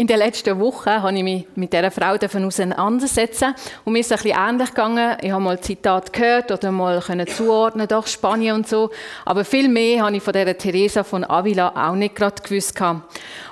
In 0.00 0.06
den 0.06 0.16
letzten 0.16 0.58
Wochen 0.58 0.88
habe 0.88 1.14
ich 1.14 1.22
mich 1.22 1.46
mit 1.56 1.74
dieser 1.74 1.90
Frau 1.90 2.14
auseinandersetzen 2.14 3.54
und 3.84 3.92
mir 3.92 3.98
ist 3.98 4.10
es 4.10 4.24
ein 4.24 4.54
ähnlich 4.54 4.70
gegangen. 4.70 5.18
Ich 5.20 5.30
habe 5.30 5.42
mal 5.42 5.60
Zitat 5.60 6.10
gehört 6.14 6.50
oder 6.50 6.72
mal 6.72 7.02
können 7.02 7.26
zuordnen, 7.26 7.86
doch 7.86 8.06
Spanien 8.06 8.54
und 8.54 8.66
so. 8.66 8.88
Aber 9.26 9.44
viel 9.44 9.68
mehr 9.68 10.02
habe 10.02 10.16
ich 10.16 10.22
von 10.22 10.32
dieser 10.32 10.56
Teresa 10.56 11.04
von 11.04 11.22
Avila 11.22 11.74
auch 11.76 11.96
nicht 11.96 12.14
gerade 12.16 12.42
gewusst. 12.42 12.80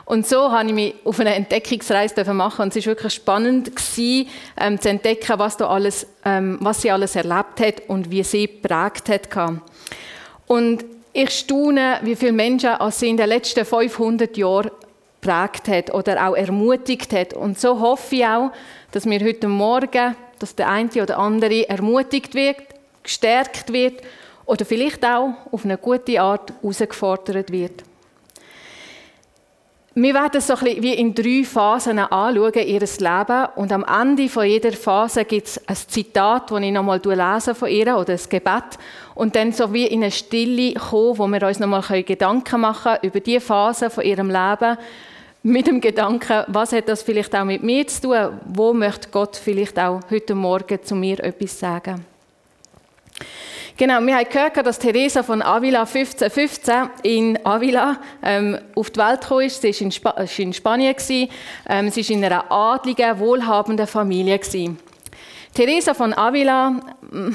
Und 0.07 0.27
so 0.27 0.51
habe 0.51 0.69
ich 0.69 0.75
mich 0.75 0.95
auf 1.05 1.21
eine 1.21 1.35
Entdeckungsreise 1.35 2.33
machen 2.33 2.63
und 2.63 2.75
es 2.75 2.87
war 2.87 2.93
wirklich 2.93 3.13
spannend 3.13 3.77
gewesen, 3.77 4.27
ähm, 4.59 4.81
zu 4.81 4.89
entdecken, 4.89 5.39
was, 5.39 5.59
da 5.59 5.69
alles, 5.69 6.07
ähm, 6.25 6.57
was 6.63 6.81
sie 6.81 6.91
alles 6.91 7.15
erlebt 7.15 7.61
hat 7.61 7.83
und 7.89 8.11
wie 8.11 8.23
sie 8.23 8.47
geprägt 8.47 9.11
hat. 9.11 9.29
Und 10.47 10.83
ich 11.13 11.29
staune, 11.29 11.99
wie 12.05 12.17
viele 12.17 12.33
Menschen 12.33 12.71
sie 12.91 13.09
in 13.11 13.19
den 13.19 13.29
letzten 13.29 13.67
500 13.67 14.35
Jahren 14.39 14.71
geprägt 15.21 15.69
hat 15.69 15.95
oder 15.95 16.29
auch 16.29 16.35
ermutigt 16.35 17.13
hat. 17.13 17.35
Und 17.35 17.59
so 17.59 17.81
hoffe 17.81 18.17
ich 18.17 18.27
auch, 18.27 18.51
dass 18.93 19.07
wir 19.07 19.21
heute 19.21 19.49
Morgen, 19.49 20.17
dass 20.39 20.55
der 20.55 20.69
eine 20.69 20.91
oder 21.03 21.19
andere 21.19 21.69
ermutigt 21.69 22.35
wird, 22.35 22.57
gestärkt 23.03 23.73
wird 23.73 24.03
oder 24.47 24.65
vielleicht 24.65 25.05
auch 25.05 25.31
auf 25.51 25.65
eine 25.65 25.79
gute 25.79 26.21
Art 26.21 26.53
herausgefordert 26.63 27.51
wird. 27.51 27.83
Wir 29.95 30.15
werden 30.15 30.41
so 30.41 30.55
ein 30.55 30.61
bisschen 30.61 30.83
wie 30.83 30.95
in 30.95 31.15
drei 31.15 31.43
Phasen 31.45 31.99
anschauen, 31.99 32.53
ihr 32.55 32.81
Leben. 32.81 33.47
Und 33.57 33.73
am 33.73 33.85
Ende 33.85 34.29
von 34.29 34.47
jeder 34.47 34.73
Phase 34.73 35.25
gibt 35.25 35.49
es 35.49 35.69
ein 35.69 35.77
Zitat, 35.77 36.51
das 36.51 36.61
ich 36.61 36.71
nochmal 36.71 37.01
lese 37.03 37.55
von 37.55 37.69
ihr, 37.69 37.97
oder 37.97 38.13
ein 38.13 38.21
Gebet. 38.29 38.79
Und 39.15 39.35
dann 39.35 39.53
so 39.53 39.73
wie 39.73 39.87
in 39.87 40.03
eine 40.03 40.13
Stille 40.13 40.75
kommen, 40.75 41.19
wo 41.19 41.27
wir 41.27 41.43
uns 41.43 41.59
nochmal 41.59 42.03
Gedanken 42.05 42.61
machen 42.61 42.93
können 42.93 42.99
über 43.03 43.21
die 43.21 43.41
Phase 43.41 43.91
von 43.91 44.05
ihrem 44.05 44.29
Leben, 44.29 44.77
mit 45.43 45.67
dem 45.67 45.81
Gedanken, 45.81 46.45
was 46.49 46.73
hat 46.73 46.89
das 46.89 47.03
vielleicht 47.03 47.35
auch 47.35 47.45
mit 47.45 47.63
mir 47.63 47.87
zu 47.87 48.03
tun? 48.03 48.41
Wo 48.47 48.73
möchte 48.73 49.09
Gott 49.11 49.37
vielleicht 49.37 49.79
auch 49.79 50.01
heute 50.11 50.35
Morgen 50.35 50.83
zu 50.83 50.95
mir 50.95 51.19
etwas 51.21 51.59
sagen? 51.59 52.05
Genau, 53.77 54.01
wir 54.01 54.17
haben 54.17 54.29
gehört, 54.29 54.57
dass 54.67 54.81
Teresa 54.81 55.23
von 55.23 55.41
Avila 55.41 55.83
1515 55.83 56.91
in 57.05 57.39
Avila 57.47 58.01
ähm, 58.25 58.59
auf 58.75 58.91
die 58.91 58.99
Welt 58.99 59.21
gekommen 59.21 59.47
ist. 59.47 59.63
Sie 59.63 59.73
war 59.73 59.81
in, 59.81 59.91
Sp 59.95 60.43
in 60.43 60.53
Spanien. 60.53 60.97
Ähm, 61.69 61.91
sie 61.91 62.03
war 62.03 62.17
in 62.17 62.25
einer 62.25 62.51
adligen, 62.51 63.21
wohlhabenden 63.21 63.87
Familie. 63.87 64.37
Gewesen. 64.37 64.79
Teresa 65.55 65.95
von 65.95 66.13
Avila, 66.13 66.71
mm, 66.71 67.31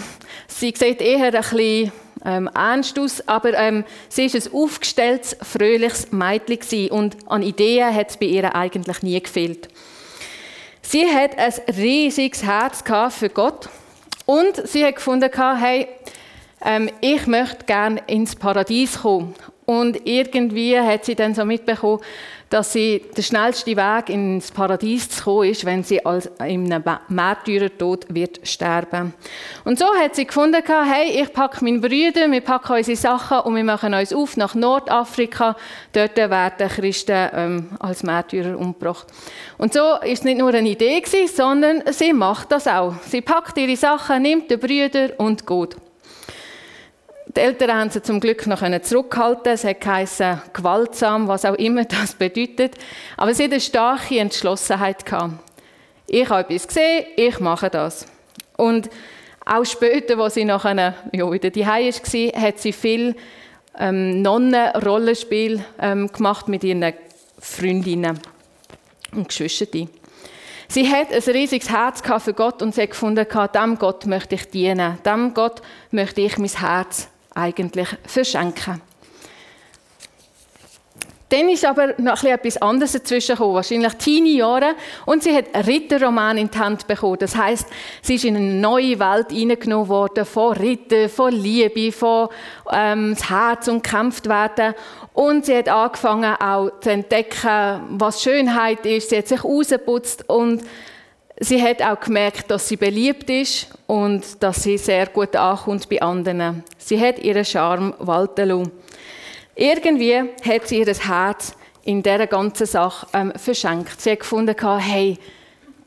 sie 0.47 0.73
sieht 0.75 1.01
eher 1.01 1.27
ein 1.27 1.31
bisschen 1.31 1.91
ähm, 2.25 2.49
ernst 2.53 2.99
aus, 2.99 3.25
aber 3.27 3.53
ähm, 3.53 3.85
sie 4.09 4.25
ist 4.25 4.35
ein 4.35 4.53
aufgestelltes, 4.53 5.37
fröhliches 5.41 6.11
Mädchen 6.11 6.89
und 6.91 7.17
an 7.27 7.41
Ideen 7.41 7.93
hat 7.95 8.09
es 8.09 8.17
bei 8.17 8.25
ihr 8.25 8.53
eigentlich 8.53 9.01
nie 9.01 9.21
gefehlt. 9.21 9.69
Sie 10.81 11.05
hat 11.05 11.37
ein 11.37 11.53
riesiges 11.75 12.43
Herz 12.43 12.83
für 13.17 13.29
Gott 13.29 13.69
und 14.25 14.67
sie 14.67 14.85
hat 14.85 14.95
gefunden, 14.95 15.29
hey, 15.57 15.87
ähm, 16.63 16.89
ich 17.01 17.27
möchte 17.27 17.65
gerne 17.65 18.01
ins 18.07 18.35
Paradies 18.35 19.01
kommen. 19.01 19.35
Und 19.65 20.05
irgendwie 20.05 20.79
hat 20.79 21.05
sie 21.05 21.15
dann 21.15 21.35
so 21.35 21.45
mitbekommen, 21.45 22.01
dass 22.53 22.71
sie 22.71 23.01
der 23.17 23.23
schnellste 23.23 23.75
Weg 23.75 24.09
ins 24.09 24.51
Paradies 24.51 25.09
zu 25.09 25.23
kommen 25.23 25.49
ist, 25.49 25.65
wenn 25.65 25.83
sie 25.83 26.05
als 26.05 26.29
in 26.45 26.71
einem 26.71 26.83
Märtyrertod 27.07 28.05
wird 28.13 28.47
sterben. 28.47 29.15
Und 29.65 29.79
so 29.79 29.87
hat 29.99 30.13
sie 30.13 30.27
gefunden, 30.27 30.61
hey, 30.63 31.19
ich 31.19 31.33
packe 31.33 31.65
meinen 31.65 31.81
Brüder, 31.81 32.29
wir 32.29 32.41
packen 32.41 32.73
unsere 32.73 32.95
Sachen 32.95 33.39
und 33.39 33.55
wir 33.55 33.63
machen 33.63 33.95
uns 33.95 34.13
auf 34.13 34.37
nach 34.37 34.53
Nordafrika. 34.53 35.55
Dort 35.93 36.15
werden 36.15 36.69
Christen 36.69 37.29
ähm, 37.33 37.69
als 37.79 38.03
Märtyrer 38.03 38.55
umgebracht. 38.55 39.07
Und 39.57 39.73
so 39.73 39.95
ist 40.03 40.19
es 40.19 40.23
nicht 40.23 40.37
nur 40.37 40.53
eine 40.53 40.69
Idee 40.69 41.01
gewesen, 41.01 41.35
sondern 41.35 41.83
sie 41.91 42.13
macht 42.13 42.51
das 42.51 42.67
auch. 42.67 42.93
Sie 43.07 43.21
packt 43.21 43.57
ihre 43.57 43.75
Sachen, 43.75 44.21
nimmt 44.21 44.51
die 44.51 44.57
Brüder 44.57 45.09
und 45.17 45.47
geht. 45.47 45.75
Die 47.35 47.39
Eltern 47.39 47.73
haben 47.73 47.89
sie 47.89 48.01
zum 48.03 48.19
Glück 48.19 48.45
noch 48.45 48.61
zurückhalten. 48.81 49.53
Es 49.53 49.63
hat 49.63 49.81
geheißen, 49.81 50.41
gewaltsam, 50.53 51.27
was 51.27 51.45
auch 51.45 51.55
immer 51.55 51.83
das 51.85 52.13
bedeutet. 52.13 52.75
Aber 53.17 53.33
sie 53.33 53.45
hat 53.45 53.51
eine 53.51 53.61
starke 53.61 54.19
Entschlossenheit 54.19 55.05
gehabt. 55.05 55.33
Ich 56.05 56.29
habe 56.29 56.41
etwas 56.41 56.67
gesehen, 56.67 57.05
ich 57.15 57.39
mache 57.39 57.71
das. 57.71 58.05
Und 58.55 58.89
auch 59.45 59.65
später, 59.65 60.19
als 60.19 60.35
sie 60.35 60.45
nachher 60.45 60.95
ja, 61.11 61.31
wieder 61.31 61.49
die 61.49 61.65
war, 61.65 62.41
hat 62.41 62.59
sie 62.59 62.71
viel 62.71 63.15
ähm, 63.79 64.21
Nonnenrollenspiel 64.21 65.65
ähm, 65.79 66.11
gemacht 66.11 66.47
mit 66.47 66.63
ihren 66.63 66.93
Freundinnen 67.39 68.19
und 69.11 69.27
Geschwistern. 69.27 69.89
Sie 70.67 70.87
hat 70.87 71.11
ein 71.11 71.33
riesiges 71.33 71.69
Herz 71.69 72.01
für 72.23 72.33
Gott 72.33 72.61
und 72.61 72.75
sie 72.75 72.83
hat 72.83 72.91
gefunden, 72.91 73.25
dem 73.55 73.79
Gott 73.79 74.05
möchte 74.05 74.35
ich 74.35 74.49
dienen, 74.49 74.99
dem 75.03 75.33
Gott 75.33 75.61
möchte 75.91 76.21
ich 76.21 76.37
mein 76.37 76.49
Herz 76.49 77.09
eigentlich 77.33 77.87
verschenken. 78.05 78.81
Dann 81.33 81.49
ist 81.49 81.65
aber 81.65 81.95
noch 81.97 82.23
etwas 82.23 82.61
anderes 82.61 82.91
dazwischen 82.91 83.35
gekommen, 83.35 83.55
wahrscheinlich 83.55 83.93
teenie 83.93 84.37
Jahre. 84.37 84.75
Und 85.07 85.23
sie 85.23 85.35
hat 85.35 85.45
einen 85.51 85.65
Ritterroman 85.65 86.37
in 86.37 86.51
die 86.51 86.59
Hand 86.59 86.85
bekommen. 86.85 87.17
Das 87.19 87.35
heißt, 87.35 87.65
sie 88.03 88.15
ist 88.15 88.25
in 88.25 88.35
eine 88.35 88.53
neue 88.53 88.99
Welt 88.99 89.31
hineingenommen 89.31 89.87
worden, 89.87 90.25
von 90.25 90.53
Ritter, 90.55 91.09
von 91.09 91.33
Liebe, 91.33 91.91
von 91.91 92.29
ähm, 92.71 93.15
das 93.15 93.31
Herz 93.31 93.67
und 93.67 93.81
kämpft 93.81 94.29
werden. 94.29 94.75
Und 95.13 95.47
sie 95.47 95.57
hat 95.57 95.69
angefangen 95.69 96.35
auch 96.35 96.69
zu 96.81 96.91
entdecken, 96.91 97.81
was 97.97 98.21
Schönheit 98.21 98.85
ist. 98.85 99.09
Sie 99.09 99.17
hat 99.17 99.27
sich 99.27 99.43
rausgeputzt 99.43 100.29
und 100.29 100.61
Sie 101.39 101.61
hat 101.61 101.81
auch 101.81 101.99
gemerkt, 101.99 102.51
dass 102.51 102.67
sie 102.67 102.77
beliebt 102.77 103.29
ist 103.29 103.67
und 103.87 104.41
dass 104.41 104.63
sie 104.63 104.77
sehr 104.77 105.07
gut 105.07 105.35
ankommt 105.35 105.89
bei 105.89 106.01
anderen. 106.01 106.63
Sie 106.77 106.99
hat 106.99 107.19
ihren 107.19 107.43
Charme 107.43 107.95
walten 107.99 108.49
lassen. 108.49 108.71
Irgendwie 109.55 110.19
hat 110.19 110.67
sie 110.67 110.79
ihr 110.79 110.93
Herz 110.93 111.53
in 111.83 112.03
dieser 112.03 112.27
ganzen 112.27 112.67
Sache 112.67 113.07
ähm, 113.13 113.33
verschenkt. 113.35 113.99
Sie 113.99 114.11
hat 114.11 114.19
gefunden, 114.19 114.55
hey, 114.79 115.17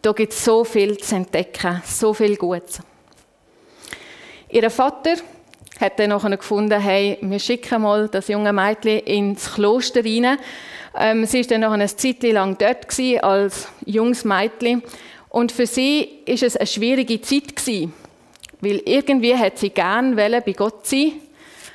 da 0.03 0.13
gibt 0.13 0.33
es 0.33 0.45
so 0.45 0.65
viel 0.65 0.99
zu 0.99 1.15
entdecken, 1.15 1.83
so 1.85 2.13
viel 2.13 2.37
Gutes. 2.37 2.81
Ihr 4.49 4.71
Vater 4.71 5.17
hat 5.81 5.99
dann 5.99 6.11
nachher 6.11 6.37
gefunden, 6.37 6.81
hey, 6.81 7.19
wir 7.21 7.39
schicken 7.39 7.83
mal 7.83 8.09
das 8.09 8.29
junge 8.29 8.53
Mädchen 8.53 9.01
ins 9.01 9.55
Kloster 9.55 10.05
rein. 10.05 10.39
Ähm, 10.99 11.25
sie 11.25 11.41
war 11.41 11.49
dann 11.49 11.61
noch 11.63 11.73
eine 11.73 11.87
Zeit 11.87 12.23
lang 12.23 12.57
dort 12.59 12.87
als 13.23 13.69
junges 13.85 14.25
Mädchen 14.25 14.83
und 15.37 15.53
für 15.53 15.67
sie 15.67 16.23
ist 16.25 16.43
es 16.43 16.57
eine 16.57 16.67
schwierige 16.67 17.21
Zeit 17.21 17.55
gewesen, 17.55 17.93
weil 18.63 18.81
irgendwie 18.87 19.37
hat 19.37 19.59
sie 19.59 19.69
gern 19.69 20.17
bei 20.17 20.41
Gott 20.57 20.87
sein. 20.87 21.13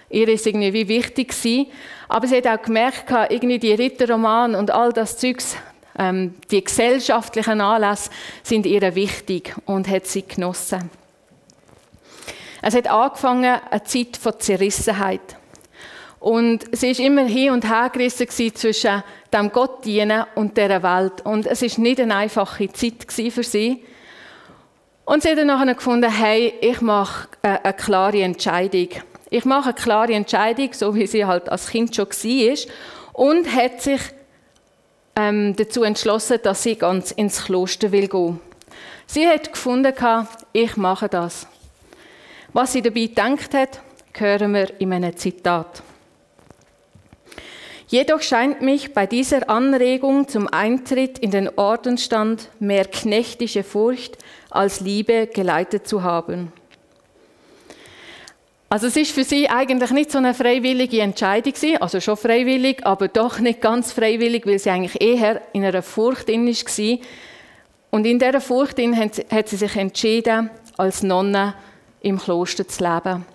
Ihr 0.10 0.28
ist 0.30 0.48
irgendwie 0.48 0.88
wichtig 0.88 1.28
gewesen. 1.28 1.68
Aber 2.10 2.26
sie 2.26 2.38
hat 2.38 2.48
auch 2.48 2.64
gemerkt, 2.64 3.12
irgendwie 3.30 3.60
die 3.60 3.74
Ritterroman 3.74 4.56
und 4.56 4.72
all 4.72 4.92
das 4.92 5.16
Zeugs, 5.20 5.56
ähm, 6.00 6.34
die 6.50 6.64
gesellschaftlichen 6.64 7.62
Anlässe 7.62 8.10
sind 8.42 8.66
ihr 8.66 8.96
wichtig 8.96 9.54
und 9.68 9.88
hat 9.88 10.08
sie 10.08 10.24
genossen. 10.24 10.90
Es 12.64 12.74
hat 12.74 12.88
angefangen 12.88 13.60
eine 13.70 13.84
Zeit 13.84 14.18
von 14.18 14.40
Zerrissenheit. 14.40 15.36
Und 16.22 16.66
sie 16.72 16.92
ist 16.92 17.00
immer 17.00 17.26
hin 17.26 17.50
und 17.50 17.68
her 17.68 17.90
gerissen 17.92 18.30
zwischen 18.30 19.04
dem 19.34 19.52
Gott 19.52 19.84
dienen 19.84 20.24
und 20.36 20.56
dieser 20.56 20.84
Welt. 20.84 21.26
Und 21.26 21.48
es 21.48 21.64
ist 21.64 21.80
nicht 21.80 22.00
eine 22.00 22.16
einfache 22.16 22.72
Zeit 22.72 23.12
für 23.34 23.42
sie. 23.42 23.84
Und 25.04 25.24
sie 25.24 25.30
hat 25.30 25.40
dann 25.40 25.48
nachher 25.48 25.74
gefunden, 25.74 26.12
hey, 26.12 26.54
ich 26.62 26.80
mache 26.80 27.28
eine 27.42 27.74
klare 27.74 28.22
Entscheidung. 28.22 28.90
Ich 29.32 29.46
mache 29.46 29.70
eine 29.70 29.74
klare 29.74 30.14
Entscheidung, 30.14 30.72
so 30.74 30.94
wie 30.94 31.08
sie 31.08 31.26
halt 31.26 31.50
als 31.50 31.68
Kind 31.68 31.96
schon 31.96 32.06
war. 32.06 32.58
Und 33.14 33.56
hat 33.56 33.82
sich 33.82 34.02
ähm, 35.16 35.56
dazu 35.56 35.82
entschlossen, 35.82 36.38
dass 36.44 36.62
sie 36.62 36.76
ganz 36.76 37.10
ins 37.10 37.46
Kloster 37.46 37.92
will 37.92 38.08
gehen. 38.08 38.40
Sie 39.08 39.28
hat 39.28 39.52
gefunden, 39.52 39.92
ich 40.54 40.78
mache 40.78 41.10
das. 41.10 41.48
Was 42.54 42.74
sie 42.74 42.84
dabei 42.84 43.08
gedacht 43.08 43.56
hat, 43.56 43.82
hören 44.14 44.54
wir 44.54 44.80
in 44.80 44.94
einem 44.94 45.18
Zitat. 45.18 45.82
Jedoch 47.92 48.22
scheint 48.22 48.62
mich 48.62 48.94
bei 48.94 49.06
dieser 49.06 49.50
Anregung 49.50 50.26
zum 50.30 50.48
Eintritt 50.48 51.20
in 51.20 51.30
den 51.30 51.50
Ordensstand 51.58 52.48
mehr 52.58 52.86
knechtische 52.86 53.64
Furcht 53.66 54.18
als 54.50 54.80
Liebe 54.80 55.28
geleitet 55.28 55.90
zu 55.90 56.02
haben. 56.02 56.54
Also 58.70 58.88
es 58.88 58.96
ist 58.96 59.12
für 59.12 59.26
sie 59.26 59.50
eigentlich 59.50 59.92
nicht 59.92 60.10
so 60.10 60.20
eine 60.20 60.34
freiwillige 60.34 61.02
Entscheidung 61.02 61.52
gewesen, 61.52 61.82
also 61.82 62.00
schon 62.00 62.16
freiwillig, 62.16 62.86
aber 62.86 63.10
doch 63.10 63.40
nicht 63.40 63.60
ganz 63.60 63.92
freiwillig, 63.92 64.48
weil 64.48 64.58
sie 64.60 64.70
eigentlich 64.70 65.02
eher 65.02 65.42
in 65.52 65.66
einer 65.66 65.82
Furcht 65.82 66.30
in 66.30 66.48
war. 66.48 66.98
Und 67.90 68.06
in 68.06 68.20
dieser 68.20 68.40
Furcht 68.40 68.80
hat 68.80 69.50
sie 69.50 69.58
sich 69.58 69.76
entschieden, 69.76 70.50
als 70.78 71.04
Nonne 71.04 71.56
im 72.00 72.18
Kloster 72.18 72.66
zu 72.66 72.86
leben. 72.86 73.26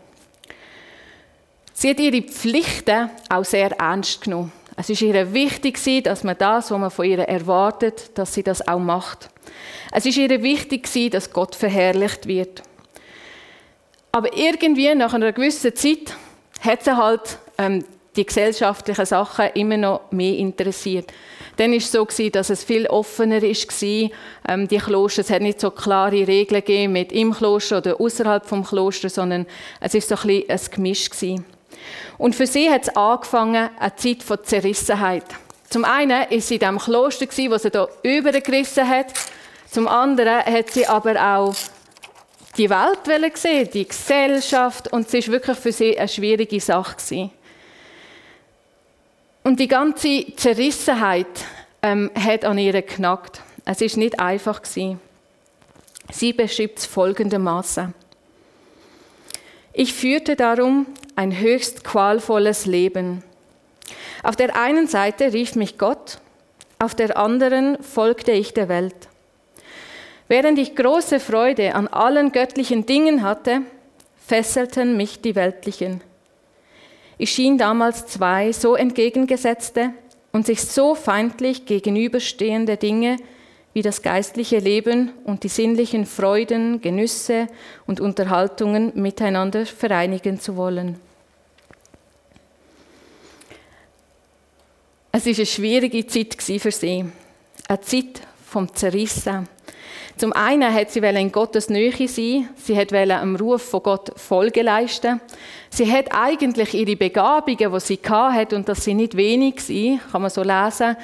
Sie 1.78 1.90
hat 1.90 2.00
ihre 2.00 2.22
Pflichten 2.22 3.10
auch 3.28 3.44
sehr 3.44 3.70
ernst 3.72 4.22
genommen. 4.22 4.50
Es 4.78 4.88
ist 4.88 5.02
ihr 5.02 5.34
wichtig 5.34 5.78
dass 6.06 6.24
man 6.24 6.38
das, 6.38 6.70
was 6.70 6.78
man 6.78 6.90
von 6.90 7.04
ihr 7.04 7.18
erwartet, 7.18 8.12
dass 8.14 8.32
sie 8.32 8.42
das 8.42 8.66
auch 8.66 8.78
macht. 8.78 9.28
Es 9.92 10.06
ist 10.06 10.16
ihr 10.16 10.42
wichtig 10.42 10.88
dass 11.10 11.30
Gott 11.30 11.54
verherrlicht 11.54 12.26
wird. 12.26 12.62
Aber 14.10 14.34
irgendwie 14.34 14.94
nach 14.94 15.12
einer 15.12 15.32
gewissen 15.32 15.76
Zeit 15.76 16.16
hat 16.62 16.82
sie 16.82 16.96
halt 16.96 17.38
ähm, 17.58 17.84
die 18.16 18.24
gesellschaftlichen 18.24 19.04
Sachen 19.04 19.50
immer 19.52 19.76
noch 19.76 20.00
mehr 20.12 20.34
interessiert. 20.34 21.12
Dann 21.58 21.72
war 21.72 21.76
es 21.76 21.92
so, 21.92 22.06
dass 22.06 22.48
es 22.48 22.64
viel 22.64 22.86
offener 22.86 23.42
war. 23.42 24.10
Ähm, 24.48 24.66
die 24.66 24.78
Kloster, 24.78 25.20
es 25.20 25.28
hat 25.28 25.42
nicht 25.42 25.60
so 25.60 25.70
klare 25.70 26.26
Regeln 26.26 26.64
gegeben 26.64 26.94
mit 26.94 27.12
im 27.12 27.34
Kloster 27.34 27.78
oder 27.78 28.00
außerhalb 28.00 28.46
vom 28.46 28.64
Kloster, 28.64 29.10
sondern 29.10 29.44
es 29.80 29.92
war 29.92 30.00
so 30.00 30.14
ein, 30.14 30.38
bisschen 30.38 30.50
ein 30.50 30.70
Gemisch. 30.70 31.10
Und 32.18 32.34
für 32.34 32.46
sie 32.46 32.70
hat 32.70 32.84
es 32.84 32.96
angefangen, 32.96 33.70
eine 33.78 33.96
Zeit 33.96 34.22
von 34.22 34.38
Zerrissenheit. 34.42 35.24
Zum 35.68 35.84
einen 35.84 36.30
war 36.30 36.40
sie 36.40 36.54
in 36.54 36.60
dem 36.60 36.78
Kloster, 36.78 37.26
wo 37.26 37.58
sie 37.58 37.70
hier 37.70 37.88
übergerissen 38.02 38.88
hat. 38.88 39.12
Zum 39.70 39.88
anderen 39.88 40.44
hat 40.44 40.70
sie 40.70 40.86
aber 40.86 41.20
auch 41.20 41.54
die 42.56 42.70
Welt 42.70 43.34
gesehen, 43.34 43.68
die 43.72 43.86
Gesellschaft. 43.86 44.92
Und 44.92 45.12
es 45.12 45.26
war 45.26 45.32
wirklich 45.34 45.58
für 45.58 45.72
sie 45.72 45.98
eine 45.98 46.08
schwierige 46.08 46.60
Sache. 46.60 47.30
Und 49.42 49.60
die 49.60 49.68
ganze 49.68 50.34
Zerrissenheit 50.36 51.26
ähm, 51.82 52.10
hat 52.14 52.44
an 52.44 52.58
ihr 52.58 52.72
geknackt. 52.72 53.42
Es 53.64 53.80
ist 53.80 53.96
nicht 53.96 54.18
einfach 54.18 54.62
gewesen. 54.62 55.00
Sie 56.10 56.32
beschreibt 56.32 56.78
es 56.78 56.86
folgendermaßen: 56.86 57.94
Ich 59.78 59.92
führte 59.92 60.36
darum 60.36 60.86
ein 61.16 61.38
höchst 61.38 61.84
qualvolles 61.84 62.64
Leben. 62.64 63.22
Auf 64.22 64.34
der 64.34 64.56
einen 64.56 64.86
Seite 64.86 65.34
rief 65.34 65.54
mich 65.54 65.76
Gott, 65.76 66.16
auf 66.78 66.94
der 66.94 67.18
anderen 67.18 67.82
folgte 67.82 68.32
ich 68.32 68.54
der 68.54 68.70
Welt. 68.70 68.96
Während 70.28 70.58
ich 70.58 70.76
große 70.76 71.20
Freude 71.20 71.74
an 71.74 71.88
allen 71.88 72.32
göttlichen 72.32 72.86
Dingen 72.86 73.22
hatte, 73.22 73.60
fesselten 74.26 74.96
mich 74.96 75.20
die 75.20 75.34
weltlichen. 75.34 76.00
Ich 77.18 77.32
schien 77.32 77.58
damals 77.58 78.06
zwei 78.06 78.52
so 78.52 78.76
entgegengesetzte 78.76 79.90
und 80.32 80.46
sich 80.46 80.62
so 80.62 80.94
feindlich 80.94 81.66
gegenüberstehende 81.66 82.78
Dinge 82.78 83.18
wie 83.76 83.82
das 83.82 84.00
geistliche 84.00 84.58
Leben 84.58 85.12
und 85.24 85.42
die 85.42 85.48
sinnlichen 85.48 86.06
Freuden, 86.06 86.80
Genüsse 86.80 87.46
und 87.86 88.00
Unterhaltungen 88.00 88.90
miteinander 88.94 89.66
vereinigen 89.66 90.40
zu 90.40 90.56
wollen. 90.56 90.98
Es 95.12 95.26
war 95.26 95.34
eine 95.34 95.44
schwierige 95.44 96.06
Zeit 96.06 96.42
für 96.58 96.70
sie, 96.70 97.04
eine 97.68 97.80
Zeit 97.82 98.22
vom 98.46 98.74
Zerrissen 98.74 99.46
zum 100.18 100.32
einen 100.32 100.72
hat 100.72 100.90
sie 100.90 101.00
in 101.00 101.30
Gottes 101.30 101.68
Nähe 101.68 102.08
sein, 102.08 102.48
sie 102.56 102.74
hat 102.74 102.90
am 102.94 103.36
Ruf 103.36 103.60
von 103.60 103.82
Gott 103.82 104.18
Folge 104.18 104.62
leisten. 104.62 105.20
Sie 105.68 105.92
hat 105.92 106.06
eigentlich 106.10 106.72
ihre 106.72 106.96
Begabungen, 106.96 107.70
die 107.70 107.80
sie 107.80 108.00
hatte, 108.02 108.56
und 108.56 108.66
das 108.66 108.82
sie 108.82 108.94
nicht 108.94 109.14
wenig 109.14 109.56
kann 110.10 110.22
man 110.22 110.30
so 110.30 110.42
lesen, 110.42 110.96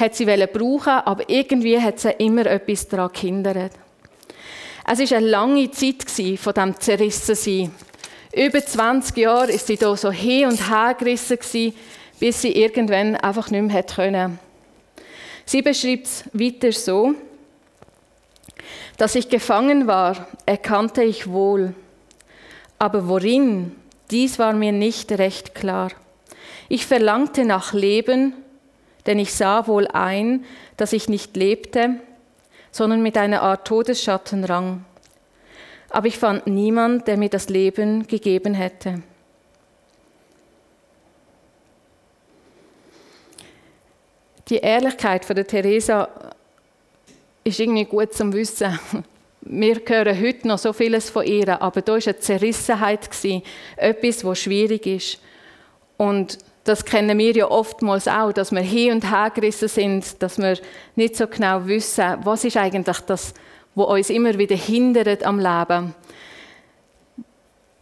hat 0.00 0.14
sie 0.14 0.24
brauchen, 0.24 0.88
aber 0.88 1.28
irgendwie 1.28 1.80
hat 1.80 2.00
sie 2.00 2.10
immer 2.12 2.46
etwas 2.46 2.88
daran 2.88 3.10
gehindert. 3.12 3.72
Es 4.86 4.98
war 4.98 5.18
eine 5.18 5.26
lange 5.26 5.70
Zeit 5.70 6.04
von 6.38 6.54
diesem 6.54 6.80
Zerrissensein. 6.80 7.70
Über 8.32 8.64
20 8.64 9.16
Jahre 9.16 9.52
ist 9.52 9.66
sie 9.66 9.76
da 9.76 9.96
so 9.96 10.10
hin 10.10 10.46
und 10.46 10.70
her 10.70 10.94
gerissen 10.98 11.38
bis 12.18 12.42
sie 12.42 12.52
irgendwann 12.52 13.16
einfach 13.16 13.50
nicht 13.50 13.62
mehr 13.62 13.82
können. 13.82 14.38
Sie 15.46 15.62
beschreibt 15.62 16.06
es 16.06 16.24
weiter 16.32 16.70
so, 16.70 17.14
dass 18.98 19.14
ich 19.14 19.28
gefangen 19.28 19.86
war, 19.86 20.28
erkannte 20.44 21.02
ich 21.02 21.28
wohl. 21.28 21.74
Aber 22.78 23.08
worin, 23.08 23.74
dies 24.10 24.38
war 24.38 24.52
mir 24.52 24.72
nicht 24.72 25.10
recht 25.12 25.54
klar. 25.54 25.90
Ich 26.68 26.86
verlangte 26.86 27.44
nach 27.44 27.72
Leben, 27.72 28.34
denn 29.06 29.18
ich 29.18 29.34
sah 29.34 29.66
wohl 29.66 29.86
ein, 29.88 30.44
dass 30.76 30.92
ich 30.92 31.08
nicht 31.08 31.36
lebte, 31.36 31.96
sondern 32.70 33.02
mit 33.02 33.16
einer 33.16 33.42
Art 33.42 33.66
Todesschatten 33.66 34.44
rang. 34.44 34.84
Aber 35.90 36.06
ich 36.06 36.18
fand 36.18 36.46
niemand, 36.46 37.08
der 37.08 37.16
mir 37.16 37.28
das 37.28 37.48
Leben 37.48 38.06
gegeben 38.06 38.54
hätte. 38.54 39.02
Die 44.48 44.58
Ehrlichkeit 44.58 45.24
von 45.24 45.36
der 45.36 45.46
Theresa 45.46 46.08
ist 47.44 47.60
irgendwie 47.60 47.84
gut 47.84 48.12
zum 48.12 48.32
Wissen. 48.32 48.78
Wir 49.42 49.80
hören 49.86 50.20
heute 50.20 50.46
noch 50.48 50.58
so 50.58 50.72
vieles 50.72 51.08
von 51.08 51.24
ihr, 51.24 51.62
aber 51.62 51.82
da 51.82 51.92
war 51.92 52.02
eine 52.04 52.18
Zerrissenheit, 52.18 53.08
etwas, 53.76 54.24
was 54.24 54.38
schwierig 54.38 54.86
ist. 54.86 55.18
Und 55.96 56.38
das 56.64 56.84
kennen 56.84 57.18
wir 57.18 57.32
ja 57.32 57.50
oftmals 57.50 58.06
auch, 58.06 58.32
dass 58.32 58.52
wir 58.52 58.60
hin 58.60 58.92
und 58.92 59.10
her 59.10 59.30
gerissen 59.34 59.68
sind, 59.68 60.22
dass 60.22 60.38
wir 60.38 60.58
nicht 60.94 61.16
so 61.16 61.26
genau 61.26 61.66
wissen, 61.66 62.18
was 62.22 62.44
ist 62.44 62.56
eigentlich 62.56 63.00
das, 63.00 63.34
was 63.74 63.86
uns 63.86 64.10
immer 64.10 64.36
wieder 64.38 64.56
hindert 64.56 65.24
am 65.24 65.38
Leben. 65.38 65.94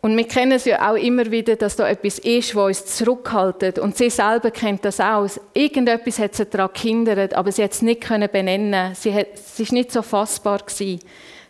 Und 0.00 0.16
wir 0.16 0.28
kennen 0.28 0.52
es 0.52 0.64
ja 0.64 0.90
auch 0.90 0.94
immer 0.94 1.28
wieder, 1.30 1.56
dass 1.56 1.74
da 1.74 1.88
etwas 1.88 2.20
ist, 2.20 2.54
was 2.54 2.66
uns 2.66 2.96
zurückhaltet. 2.96 3.80
Und 3.80 3.96
sie 3.96 4.10
selber 4.10 4.52
kennt 4.52 4.84
das 4.84 5.00
aus. 5.00 5.40
Irgendetwas 5.54 6.20
hat 6.20 6.36
sie 6.36 6.46
daran 6.46 6.70
gehindert, 6.72 7.34
aber 7.34 7.50
sie 7.50 7.64
hat 7.64 7.72
es 7.72 7.82
nicht 7.82 8.08
benennen 8.08 8.94
sie, 8.94 9.12
hat, 9.12 9.34
es 9.34 9.58
war 9.58 9.74
nicht 9.74 9.90
so 9.90 10.02
fassbar 10.02 10.60
gewesen. 10.60 11.00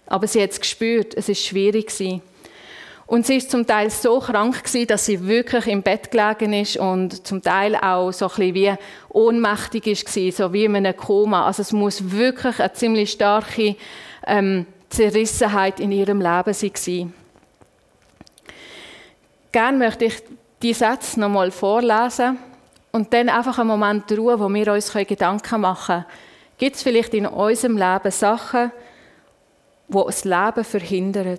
Aber 0.07 0.27
sie 0.27 0.43
hat 0.43 0.53
es 0.53 0.61
gespürt, 0.61 1.15
es 1.15 1.29
ist 1.29 1.45
schwierig 1.45 1.89
gewesen. 1.89 2.23
Und 3.09 3.27
sie 3.27 3.37
ist 3.37 3.51
zum 3.51 3.67
Teil 3.67 3.89
so 3.89 4.21
krank 4.21 4.63
gewesen, 4.63 4.87
dass 4.87 5.07
sie 5.07 5.27
wirklich 5.27 5.67
im 5.67 5.83
Bett 5.83 6.11
gelegen 6.11 6.53
ist 6.53 6.77
und 6.77 7.27
zum 7.27 7.43
Teil 7.43 7.75
auch 7.75 8.13
so 8.13 8.27
ein 8.27 8.37
bisschen 8.37 8.55
wie 8.55 8.75
ohnmächtig 9.09 9.87
ist 9.87 10.05
gewesen, 10.05 10.37
so 10.37 10.53
wie 10.53 10.67
in 10.67 10.77
einem 10.77 10.95
Koma. 10.95 11.47
Also 11.47 11.63
es 11.63 11.73
muss 11.73 12.11
wirklich 12.11 12.61
eine 12.61 12.75
ziemlich 12.75 13.13
starke 13.13 13.77
ähm, 14.27 14.67
Zerrissenheit 14.91 15.81
in 15.81 15.91
ihrem 15.91 16.21
Leben 16.21 16.53
sein. 16.53 17.15
Gerne 19.53 19.79
möchte 19.79 20.05
ich 20.05 20.23
die 20.61 20.75
Sätze 20.75 21.19
nochmal 21.19 21.51
vorlesen 21.51 22.37
und 22.93 23.11
dann 23.15 23.31
einfach 23.31 23.59
einen 23.59 23.69
Moment 23.69 24.13
Ruhe, 24.13 24.39
wo 24.39 24.51
wir 24.51 24.71
uns 24.75 24.93
Gedanken 24.93 25.63
machen 25.63 26.05
können. 26.05 26.07
Gibt 26.59 26.77
es 26.77 26.83
vielleicht 26.83 27.15
in 27.15 27.27
unserem 27.27 27.79
Leben 27.79 28.11
Sachen, 28.11 28.71
die 29.89 30.03
das 30.05 30.25
Leben 30.27 30.65
verhindern? 30.65 31.39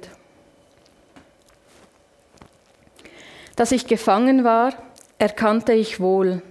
Dass 3.59 3.73
ich 3.73 3.87
gefangen 3.87 4.45
war, 4.45 4.71
erkannte 5.17 5.73
ich 5.73 5.99
wohl, 5.99 6.41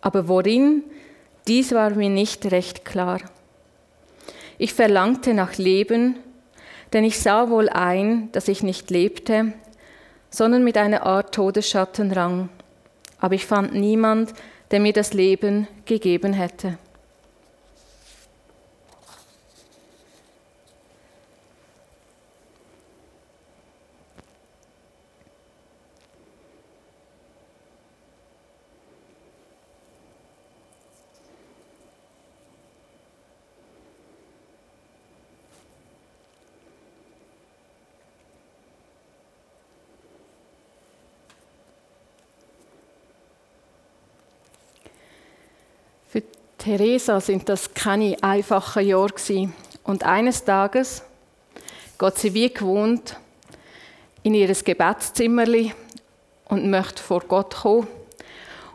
aber 0.00 0.26
worin, 0.26 0.82
dies 1.46 1.70
war 1.70 1.90
mir 1.90 2.10
nicht 2.10 2.50
recht 2.50 2.84
klar. 2.84 3.20
Ich 4.58 4.74
verlangte 4.74 5.34
nach 5.34 5.56
Leben, 5.56 6.16
denn 6.92 7.04
ich 7.04 7.20
sah 7.20 7.48
wohl 7.48 7.68
ein, 7.68 8.32
dass 8.32 8.48
ich 8.48 8.64
nicht 8.64 8.90
lebte, 8.90 9.52
sondern 10.30 10.64
mit 10.64 10.76
einer 10.76 11.06
Art 11.06 11.32
Todesschatten 11.32 12.10
rang. 12.10 12.48
Aber 13.20 13.36
ich 13.36 13.46
fand 13.46 13.74
niemand, 13.74 14.34
der 14.72 14.80
mir 14.80 14.92
das 14.92 15.12
Leben 15.12 15.68
gegeben 15.84 16.32
hätte. 16.32 16.76
Theresa 46.68 47.18
sind 47.18 47.48
das 47.48 47.72
keine 47.72 48.22
einfachen 48.22 48.86
Jahre 48.86 49.08
gewesen. 49.08 49.54
Und 49.84 50.02
eines 50.02 50.44
Tages 50.44 51.02
geht 51.98 52.18
sie 52.18 52.34
wie 52.34 52.52
gewohnt 52.52 53.16
in 54.22 54.34
ihr 54.34 54.52
Gebetszimmerli 54.52 55.72
und 56.44 56.68
möchte 56.68 57.02
vor 57.02 57.20
Gott 57.20 57.54
kommen. 57.54 57.86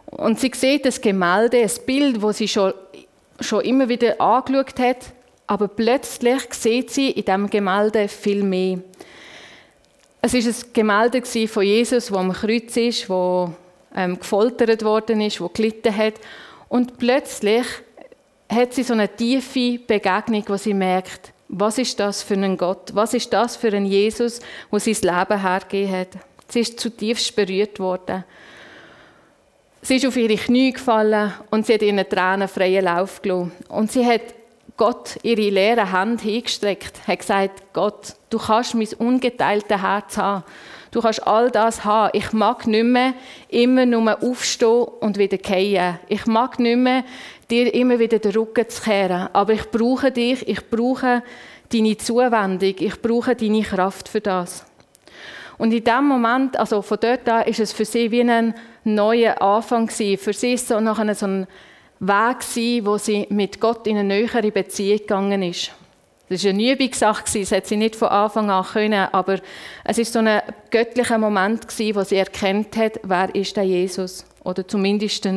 Und 0.07 0.39
sie 0.39 0.51
sieht 0.55 0.88
das 0.88 1.01
Gemälde, 1.01 1.59
ein 1.59 1.69
Bild, 1.85 2.19
wo 2.23 2.31
sie 2.31 2.47
schon, 2.47 2.73
schon 3.39 3.62
immer 3.62 3.88
wieder 3.88 4.19
angeschaut 4.19 4.79
hat, 4.79 5.13
aber 5.45 5.67
plötzlich 5.67 6.51
sieht 6.51 6.89
sie 6.89 7.12
in 7.12 7.25
diesem 7.25 7.47
Gemälde 7.47 8.07
viel 8.07 8.41
mehr. 8.41 8.79
Es 10.19 10.33
ist 10.33 10.47
ein 10.47 10.73
Gemälde 10.73 11.21
von 11.23 11.63
Jesus, 11.63 12.12
wo 12.12 12.17
am 12.17 12.33
Kreuz 12.33 12.75
ist, 12.75 13.07
wo 13.07 13.53
ähm, 13.95 14.17
gefoltert 14.17 14.83
worden 14.83 15.21
ist, 15.21 15.39
wo 15.39 15.47
gelitten 15.47 15.95
hat 15.95 16.15
Und 16.74 16.98
plötzlich 16.98 17.68
hat 18.50 18.74
sie 18.74 18.82
so 18.82 18.94
eine 18.94 19.08
tiefe 19.08 19.77
Begegnung, 19.77 20.44
wo 20.48 20.58
sie 20.58 20.74
merkt, 20.74 21.32
was 21.48 21.77
ist 21.77 22.00
das 22.00 22.24
für 22.24 22.34
ein 22.34 22.58
Gott? 22.58 22.96
Was 22.96 23.13
ist 23.13 23.32
das 23.32 23.56
für 23.56 23.72
ein 23.72 23.86
Jesus, 23.86 24.39
wo 24.72 24.80
sein 24.80 24.96
Leben 24.96 25.39
hergegeben 25.39 25.92
hat? 25.96 26.08
Sie 26.48 26.62
ist 26.62 26.80
zutiefst 26.80 27.36
berührt 27.36 27.80
worden. 27.80 28.24
Sie 29.84 29.98
ist 29.98 30.06
auf 30.08 30.18
ihre 30.18 30.36
Knie 30.36 30.72
gefallen 30.72 31.32
und 31.51 31.68
sie 31.68 31.75
hat 31.75 31.84
ihren 31.84 32.10
Tränen 32.10 32.48
freien 32.48 32.86
Lauf 32.86 33.22
gelassen. 33.22 33.51
Und 33.70 33.92
sie 33.92 34.03
hat 34.03 34.34
Gott 34.75 35.18
ihre 35.22 35.50
leere 35.50 35.92
Hand 35.92 36.22
hingestreckt, 36.22 37.08
hat 37.08 37.20
gesagt, 37.20 37.63
Gott, 37.74 38.15
du 38.30 38.39
kannst 38.39 38.74
mein 38.74 38.88
ungeteiltes 38.98 39.82
Herz 39.82 40.18
haben. 40.18 40.44
Du 40.89 41.01
kannst 41.01 41.25
all 41.25 41.50
das 41.50 41.86
haben. 41.86 42.12
Ich 42.13 42.34
mag 42.34 42.68
nicht 42.68 42.84
mehr 42.84 43.13
immer 43.50 43.86
nur 43.86 44.22
aufstehen 44.22 44.86
und 45.00 45.18
wieder 45.18 45.38
fallen. 45.44 46.00
Ich 46.08 46.25
mag 46.25 46.60
nicht 46.60 46.77
mehr 46.77 47.03
dir 47.50 47.74
immer 47.74 48.00
wieder 48.00 48.20
den 48.20 48.32
Rücken 48.32 48.70
zu 48.70 48.82
kehren. 48.82 49.30
Aber 49.34 49.53
ich 49.53 49.70
brauche 49.72 50.12
dich, 50.12 50.48
ich 50.48 50.70
brauche 50.70 51.24
deine 51.72 51.98
Zuwendung, 51.98 52.75
ich 52.77 53.01
brauche 53.01 53.36
deine 53.36 53.63
Kraft 53.63 54.08
für 54.08 54.22
das. 54.22 54.65
Und 55.58 55.72
in 55.72 55.84
dem 55.84 56.08
Moment, 56.08 56.58
also 56.58 56.82
von 56.82 56.98
dort 57.00 57.27
an, 57.30 57.48
ist 57.48 57.60
es 57.60 57.74
für 57.74 57.86
sie 57.86 58.12
wie 58.12 58.22
ein 58.22 58.53
neuer 58.84 59.42
Anfang 59.42 59.88
gewesen. 59.88 60.18
Für 60.18 60.34
sie 60.34 60.53
ist 60.53 60.68
so 60.68 60.80
nachher 60.80 61.13
so 61.15 61.27
ein 61.27 61.48
Weg 62.07 62.39
gewesen, 62.39 62.86
wo 62.86 62.98
sie 62.98 63.27
mit 63.29 63.60
Gott 63.60 63.88
in 63.88 63.98
eine 63.98 64.07
nähere 64.07 64.51
Beziehung 64.51 65.00
gegangen 65.00 65.43
ist. 65.43 65.72
Das 66.29 66.43
war 66.43 66.51
eine 66.51 66.72
Übungssache, 66.72 67.39
das 67.39 67.51
hat 67.51 67.67
sie 67.67 67.77
nicht 67.77 67.95
von 67.95 68.07
Anfang 68.07 68.50
an 68.50 68.65
können, 68.65 69.07
aber 69.12 69.39
es 69.83 69.98
ist 69.98 70.13
so 70.13 70.19
ein 70.19 70.41
göttlicher 70.72 71.17
Moment 71.17 71.67
wo 71.67 72.03
sie 72.03 72.15
erkennt 72.15 72.75
hat, 72.75 73.00
wer 73.03 73.33
ist 73.36 73.55
der 73.55 73.65
Jesus 73.65 74.25
oder 74.43 74.67
zumindest 74.67 75.27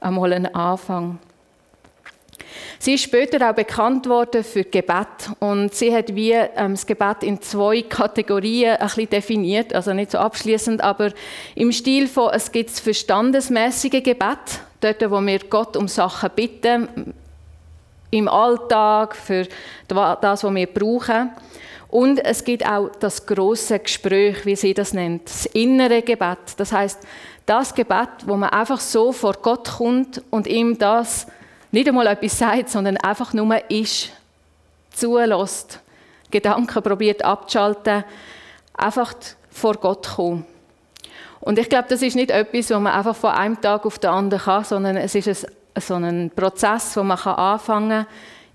einmal 0.00 0.32
ein 0.32 0.54
Anfang. 0.54 1.18
Sie 2.78 2.94
ist 2.94 3.02
später 3.02 3.50
auch 3.50 3.54
bekannt 3.54 4.08
worden 4.08 4.44
für 4.44 4.64
Gebet 4.64 5.30
und 5.40 5.74
sie 5.74 5.94
hat 5.94 6.14
wie 6.14 6.32
ähm, 6.32 6.72
das 6.72 6.86
Gebet 6.86 7.22
in 7.22 7.42
zwei 7.42 7.82
Kategorien 7.82 8.76
ein 8.76 8.86
bisschen 8.86 9.10
definiert, 9.10 9.74
also 9.74 9.92
nicht 9.92 10.12
so 10.12 10.18
abschließend, 10.18 10.80
aber 10.80 11.12
im 11.54 11.72
Stil 11.72 12.06
von 12.06 12.30
es 12.32 12.52
gibt 12.52 12.70
verstandesmäßige 12.70 14.02
Gebet, 14.02 14.60
dort, 14.80 15.10
wo 15.10 15.20
wir 15.20 15.38
Gott 15.40 15.76
um 15.76 15.88
Sachen 15.88 16.30
bitten, 16.34 17.14
im 18.10 18.28
Alltag 18.28 19.14
für 19.16 19.46
das, 19.86 20.44
was 20.44 20.54
wir 20.54 20.66
brauchen. 20.66 21.30
Und 21.88 22.24
es 22.24 22.44
gibt 22.44 22.66
auch 22.66 22.90
das 23.00 23.24
große 23.24 23.78
Gespräch, 23.78 24.44
wie 24.44 24.56
sie 24.56 24.74
das 24.74 24.92
nennt, 24.92 25.26
das 25.26 25.46
innere 25.46 26.02
Gebet. 26.02 26.38
Das 26.56 26.72
heißt, 26.72 27.00
das 27.46 27.74
Gebet, 27.74 28.08
wo 28.26 28.36
man 28.36 28.50
einfach 28.50 28.80
so 28.80 29.12
vor 29.12 29.34
Gott 29.40 29.76
kommt 29.78 30.22
und 30.30 30.46
ihm 30.46 30.76
das 30.76 31.26
nicht 31.70 31.88
einmal 31.88 32.06
etwas 32.06 32.38
sagt, 32.38 32.68
sondern 32.68 32.98
einfach 32.98 33.32
nur 33.32 33.70
ist, 33.70 34.10
zulässt, 34.90 35.80
Gedanken 36.30 36.82
probiert 36.82 37.24
abzuschalten, 37.24 38.04
einfach 38.74 39.14
vor 39.50 39.74
Gott 39.74 40.06
kommen. 40.16 40.44
Und 41.40 41.58
ich 41.58 41.68
glaube, 41.68 41.86
das 41.88 42.02
ist 42.02 42.16
nicht 42.16 42.30
etwas, 42.30 42.70
was 42.70 42.80
man 42.80 42.92
einfach 42.92 43.16
von 43.16 43.30
einem 43.30 43.60
Tag 43.60 43.86
auf 43.86 43.98
den 43.98 44.10
anderen 44.10 44.44
kann, 44.44 44.64
sondern 44.64 44.96
es 44.96 45.14
ist 45.14 45.28
ein, 45.28 45.50
so 45.80 45.94
ein 45.94 46.30
Prozess, 46.34 46.96
wo 46.96 47.02
man 47.02 47.18
anfangen 47.18 48.04
kann, 48.04 48.06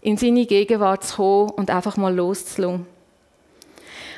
in 0.02 0.18
seine 0.18 0.46
Gegenwart 0.46 1.04
zu 1.06 1.16
kommen 1.16 1.50
und 1.52 1.70
einfach 1.70 1.96
mal 1.98 2.14
loszulassen. 2.14 2.86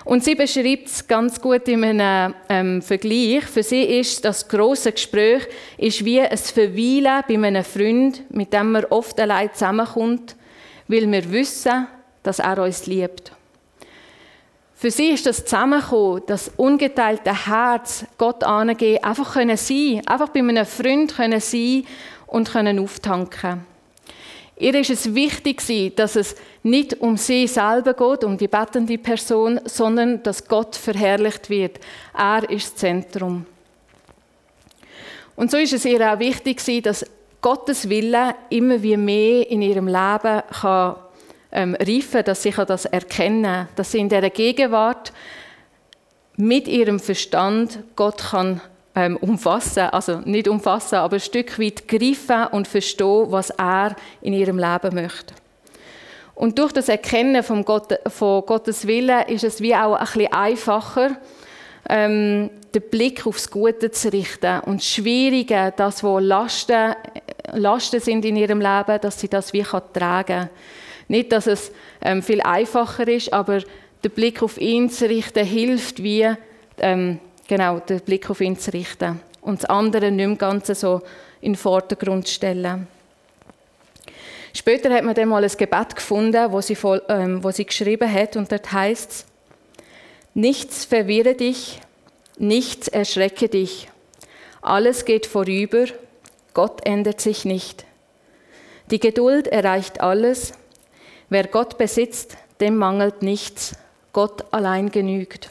Und 0.06 0.24
sie 0.24 0.36
beschreibt 0.36 0.88
es 0.88 1.08
ganz 1.08 1.42
gut 1.42 1.68
in 1.68 1.84
einem 1.84 2.36
ähm, 2.48 2.82
Vergleich. 2.84 3.44
Für 3.44 3.64
sie 3.64 3.82
ist 3.82 4.24
das 4.24 4.48
große 4.48 4.92
Gespräch 4.92 5.48
ist 5.80 6.06
wie 6.06 6.22
ein 6.22 6.38
Verweilen 6.38 7.24
bei 7.28 7.34
einem 7.34 7.64
Freund, 7.64 8.22
mit 8.30 8.54
dem 8.54 8.72
man 8.72 8.86
oft 8.86 9.20
allein 9.20 9.52
zusammenkommt, 9.52 10.36
weil 10.88 11.12
wir 11.12 11.32
wissen, 11.32 11.88
dass 12.22 12.38
er 12.38 12.62
uns 12.62 12.86
liebt. 12.86 13.35
Für 14.86 14.92
sie 14.92 15.10
ist 15.10 15.26
das 15.26 15.44
Zusammenkommen, 15.44 16.22
das 16.28 16.52
ungeteilte 16.58 17.48
Herz, 17.48 18.06
Gott 18.20 18.44
angeben, 18.44 19.04
einfach 19.04 19.34
können 19.34 19.58
sein, 19.58 20.04
einfach 20.06 20.30
bei 20.30 20.42
einem 20.42 20.64
Freund 20.64 21.16
können 21.16 21.40
sein 21.40 21.88
und 22.28 22.52
können 22.52 22.78
auftanken. 22.78 23.66
Ihr 24.60 24.76
ist 24.76 24.92
es 24.92 25.16
wichtig, 25.16 25.96
dass 25.96 26.16
es 26.16 26.36
nicht 26.62 27.02
um 27.02 27.18
sie 27.18 27.48
selber 27.48 27.96
geht, 27.96 28.24
um 28.24 28.38
die 28.38 28.48
bettende 28.48 29.00
Person, 29.00 29.60
sondern 29.66 30.22
dass 30.22 30.48
Gott 30.48 30.76
verherrlicht 30.76 31.50
wird. 31.50 31.80
Er 32.16 32.48
ist 32.48 32.74
das 32.74 32.76
Zentrum. 32.76 33.48
Und 35.36 35.50
so 35.50 35.58
ist 35.58 35.74
es 35.74 35.86
ihr 35.86 36.14
auch 36.14 36.20
wichtig, 36.20 36.62
dass 36.84 37.08
Gottes 37.42 37.90
Wille 37.90 38.36
immer 38.52 38.84
wie 38.84 38.98
mehr 38.98 39.50
in 39.50 39.64
ihrem 39.64 39.88
Leben 39.88 40.44
kann, 40.62 40.98
ähm, 41.56 41.76
reifen 41.80 42.24
dass 42.26 42.44
sie 42.44 42.52
das 42.52 42.86
erkennen 42.86 43.44
kann, 43.44 43.68
dass 43.76 43.92
sie 43.92 44.00
in 44.00 44.10
dieser 44.10 44.30
Gegenwart 44.30 45.14
mit 46.36 46.68
ihrem 46.68 47.00
Verstand 47.00 47.80
Gott 47.96 48.18
kann 48.32 48.60
ähm, 48.94 49.16
umfassen, 49.18 49.84
also 49.84 50.20
nicht 50.20 50.50
umfassen, 50.50 50.96
aber 50.96 51.16
ein 51.16 51.22
Stück 51.22 51.58
weit 51.58 51.88
greifen 51.88 52.48
und 52.52 52.68
verstehen, 52.68 53.28
was 53.30 53.50
er 53.52 53.96
in 54.22 54.34
ihrem 54.34 54.60
Leben 54.60 54.96
möchte. 54.96 55.34
Und 56.36 56.60
durch 56.60 56.74
das 56.74 56.90
Erkennen 56.90 57.42
von, 57.42 57.64
Gott, 57.64 57.98
von 58.08 58.46
Gottes 58.46 58.86
Willen 58.86 59.26
ist 59.28 59.46
es 59.46 59.62
wie 59.62 59.74
auch 59.74 59.96
ein 59.96 60.06
bisschen 60.06 60.34
einfacher, 60.34 61.12
ähm, 61.88 62.50
den 62.74 62.90
Blick 62.92 63.26
aufs 63.26 63.50
Gute 63.50 63.92
zu 63.92 64.12
richten 64.12 64.60
und 64.62 64.82
das 64.82 64.88
Schwierige, 64.88 65.74
das, 65.78 66.04
wo 66.04 66.20
Lasten, 66.20 66.96
Lasten 67.54 68.02
sind 68.02 68.26
in 68.26 68.36
ihrem 68.36 68.60
Leben, 68.60 69.00
dass 69.00 69.22
sie 69.22 69.30
das 69.30 69.54
wie 69.54 69.64
kann 69.64 69.84
tragen 69.94 70.50
Nicht, 71.08 71.32
dass 71.32 71.48
es 71.48 71.72
ähm, 72.02 72.24
viel 72.24 72.42
einfacher 72.42 73.08
ist, 73.08 73.32
aber 73.32 73.62
der 74.04 74.10
Blick 74.10 74.42
auf 74.42 74.60
ihn 74.60 74.90
zu 74.90 75.08
richten 75.08 75.46
hilft, 75.46 76.02
wie 76.02 76.28
ähm, 76.80 77.20
genau, 77.48 77.80
den 77.80 78.02
Blick 78.02 78.30
auf 78.30 78.42
ihn 78.42 78.58
zu 78.58 78.74
richten 78.74 79.22
und 79.42 79.64
das 79.64 79.70
andere 79.70 80.12
nicht 80.12 80.28
mehr 80.28 80.38
ganz 80.38 80.68
so 80.68 81.02
in 81.42 81.54
den 81.54 81.58
Vordergrund 81.58 82.28
zu 82.28 82.34
stellen. 82.34 82.88
Später 84.54 84.94
hat 84.94 85.04
man 85.04 85.14
dann 85.16 85.30
mal 85.30 85.44
ein 85.44 85.52
Gebet 85.58 85.96
gefunden, 85.96 86.52
wo 86.52 86.62
sie, 86.62 86.76
voll, 86.76 87.02
ähm, 87.10 87.44
wo 87.44 87.52
sie 87.52 87.66
geschrieben 87.66 88.12
hat, 88.12 88.38
und 88.38 88.52
dort 88.52 88.72
heißt 88.72 89.12
es, 89.12 89.26
Nichts 90.34 90.84
verwirre 90.84 91.34
dich, 91.34 91.80
nichts 92.38 92.90
erschrecke 92.90 93.48
dich. 93.48 93.90
Alles 94.62 95.06
geht 95.06 95.26
vorüber, 95.26 95.86
Gott 96.54 96.86
ändert 96.86 97.22
sich 97.22 97.46
nicht. 97.46 97.86
Die 98.92 99.00
Geduld 99.00 99.48
erreicht 99.48 100.02
alles. 100.02 100.54
Wer 101.36 101.48
Gott 101.48 101.78
besitzt, 101.78 102.38
dem 102.62 102.78
mangelt 102.78 103.22
nichts. 103.22 103.76
Gott 104.14 104.46
allein 104.54 104.90
genügt. 104.90 105.50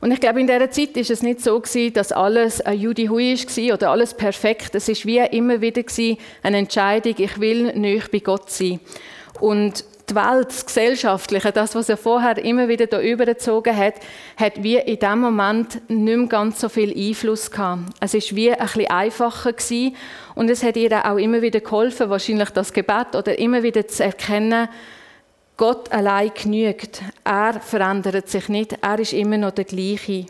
Und 0.00 0.10
ich 0.10 0.18
glaube, 0.18 0.40
in 0.40 0.48
dieser 0.48 0.72
Zeit 0.72 0.96
ist 0.96 1.08
es 1.08 1.22
nicht 1.22 1.40
so 1.40 1.60
gewesen, 1.60 1.92
dass 1.92 2.10
alles 2.10 2.60
ein 2.60 2.80
Judy 2.80 3.06
Hui 3.06 3.36
war 3.36 3.74
oder 3.74 3.90
alles 3.92 4.12
perfekt. 4.12 4.74
Es 4.74 4.88
ist 4.88 5.06
wie 5.06 5.18
immer 5.18 5.60
wieder 5.60 5.84
eine 6.42 6.58
Entscheidung, 6.58 7.14
ich 7.16 7.38
will 7.38 7.72
nicht 7.74 8.10
bei 8.10 8.18
Gott 8.18 8.50
sein. 8.50 8.80
Und 9.40 9.84
die 10.10 10.14
Welt, 10.14 10.48
das 10.48 10.66
Gesellschaftliche, 10.66 11.52
das, 11.52 11.74
was 11.74 11.88
er 11.88 11.96
vorher 11.96 12.36
immer 12.38 12.68
wieder 12.68 12.86
da 12.86 13.00
übergezogen 13.00 13.76
hat, 13.76 13.94
hat 14.36 14.62
wie 14.62 14.76
in 14.76 14.98
dem 14.98 15.20
Moment 15.20 15.88
nicht 15.88 16.16
mehr 16.16 16.26
ganz 16.26 16.60
so 16.60 16.68
viel 16.68 16.96
Einfluss 16.96 17.50
gehabt. 17.50 17.82
Es 18.00 18.14
ist 18.14 18.34
wie 18.34 18.50
ein 18.50 18.58
bisschen 18.58 18.90
einfacher 18.90 19.52
gewesen 19.52 19.96
und 20.34 20.50
es 20.50 20.62
hat 20.62 20.76
ihr 20.76 21.06
auch 21.06 21.16
immer 21.16 21.42
wieder 21.42 21.60
geholfen, 21.60 22.10
wahrscheinlich 22.10 22.50
das 22.50 22.72
Gebet 22.72 23.14
oder 23.14 23.38
immer 23.38 23.62
wieder 23.62 23.86
zu 23.86 24.04
erkennen, 24.04 24.68
Gott 25.56 25.92
allein 25.92 26.32
genügt. 26.34 27.02
Er 27.22 27.60
verändert 27.60 28.28
sich 28.30 28.48
nicht. 28.48 28.78
Er 28.80 28.98
ist 28.98 29.12
immer 29.12 29.36
noch 29.36 29.50
der 29.50 29.64
gleiche. 29.64 30.24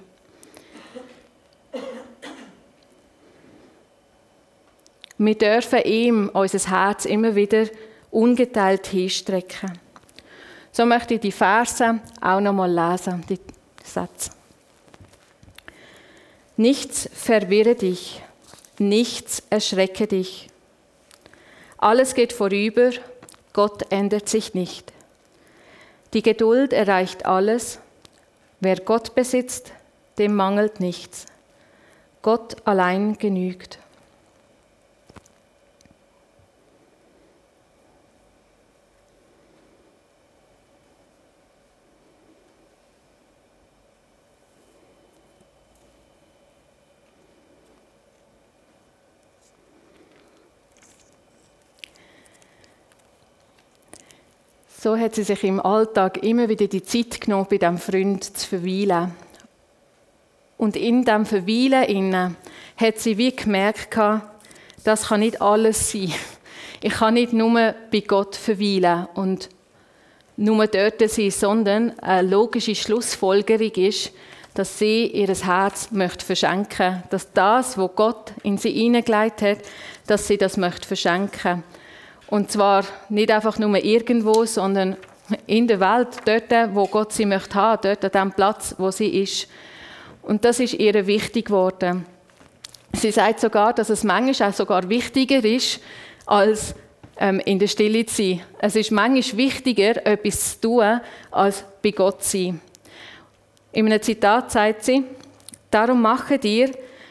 Wir 5.18 5.34
dürfen 5.36 5.82
ihm 5.84 6.30
unser 6.32 6.70
Herz 6.70 7.04
immer 7.04 7.36
wieder 7.36 7.66
ungeteilt 8.10 8.86
hinstrecken. 8.86 9.78
So 10.72 10.86
möchte 10.86 11.14
ich 11.14 11.20
die 11.20 11.32
Verse 11.32 12.00
auch 12.20 12.40
noch 12.40 12.52
mal 12.52 12.70
lesen, 12.70 13.24
die 13.28 13.38
Sätze. 13.84 14.30
Nichts 16.56 17.08
verwirre 17.12 17.74
dich, 17.74 18.22
nichts 18.78 19.42
erschrecke 19.50 20.06
dich. 20.06 20.48
Alles 21.78 22.14
geht 22.14 22.32
vorüber, 22.32 22.90
Gott 23.52 23.90
ändert 23.90 24.28
sich 24.28 24.54
nicht. 24.54 24.92
Die 26.12 26.22
Geduld 26.22 26.72
erreicht 26.72 27.26
alles. 27.26 27.80
Wer 28.60 28.76
Gott 28.76 29.14
besitzt, 29.14 29.72
dem 30.18 30.36
mangelt 30.36 30.80
nichts. 30.80 31.26
Gott 32.22 32.56
allein 32.66 33.16
genügt. 33.16 33.79
So 54.82 54.96
hat 54.96 55.14
sie 55.14 55.24
sich 55.24 55.44
im 55.44 55.60
Alltag 55.60 56.22
immer 56.22 56.48
wieder 56.48 56.66
die 56.66 56.82
Zeit 56.82 57.20
genommen, 57.20 57.46
bei 57.50 57.58
diesem 57.58 57.76
Freund 57.76 58.24
zu 58.24 58.48
verweilen. 58.48 59.12
Und 60.56 60.74
in 60.74 61.04
diesem 61.04 61.26
Verweilen 61.26 61.82
innen 61.82 62.36
hat 62.78 62.98
sie 62.98 63.18
wie 63.18 63.36
gemerkt, 63.36 63.98
das 64.82 65.08
kann 65.08 65.20
nicht 65.20 65.42
alles 65.42 65.92
sein. 65.92 66.14
Ich 66.80 66.94
kann 66.94 67.12
nicht 67.12 67.34
nur 67.34 67.74
bei 67.92 68.00
Gott 68.00 68.36
verweilen 68.36 69.06
und 69.12 69.50
nur 70.38 70.66
dort 70.66 71.10
sein, 71.10 71.30
sondern 71.30 71.98
eine 71.98 72.26
logische 72.26 72.74
Schlussfolgerung 72.74 73.72
ist, 73.72 74.12
dass 74.54 74.78
sie 74.78 75.08
ihr 75.08 75.28
Herz 75.28 75.90
möchte 75.90 76.24
verschenken, 76.24 77.02
dass 77.10 77.30
das, 77.34 77.76
wo 77.76 77.88
Gott 77.88 78.32
in 78.44 78.56
sie 78.56 78.72
hineingelegt 78.72 79.42
hat, 79.42 79.58
dass 80.06 80.26
sie 80.26 80.38
das 80.38 80.56
möchte 80.56 80.88
verschenken. 80.88 81.64
Und 82.30 82.50
zwar 82.50 82.84
nicht 83.08 83.30
einfach 83.30 83.58
nur 83.58 83.76
irgendwo, 83.76 84.44
sondern 84.44 84.96
in 85.46 85.66
der 85.66 85.80
Welt, 85.80 86.08
dort, 86.24 86.74
wo 86.74 86.86
Gott 86.86 87.12
sie 87.12 87.26
möchte 87.26 87.54
haben, 87.54 87.82
dort 87.82 88.04
an 88.04 88.28
dem 88.28 88.32
Platz, 88.32 88.74
wo 88.78 88.90
sie 88.90 89.22
ist. 89.22 89.48
Und 90.22 90.44
das 90.44 90.60
ist 90.60 90.74
ihr 90.74 91.06
wichtig 91.06 91.46
geworden. 91.46 92.06
Sie 92.92 93.10
sagt 93.10 93.40
sogar, 93.40 93.72
dass 93.72 93.90
es 93.90 94.04
manchmal 94.04 94.50
auch 94.50 94.54
sogar 94.54 94.88
wichtiger 94.88 95.44
ist, 95.44 95.80
als 96.26 96.74
ähm, 97.18 97.40
in 97.40 97.58
der 97.58 97.68
Stille 97.68 98.06
zu 98.06 98.14
sein. 98.16 98.40
Es 98.58 98.76
ist 98.76 98.90
manchmal 98.90 99.38
wichtiger, 99.38 100.04
etwas 100.06 100.52
zu 100.52 100.60
tun, 100.60 101.00
als 101.30 101.64
bei 101.82 101.90
Gott 101.90 102.22
zu 102.22 102.38
sein. 102.38 102.60
In 103.72 103.86
einem 103.86 104.02
Zitat 104.02 104.50
sagt 104.50 104.84
sie, 104.84 105.04
darum 105.70 106.02
mache 106.02 106.38
dir, 106.38 106.70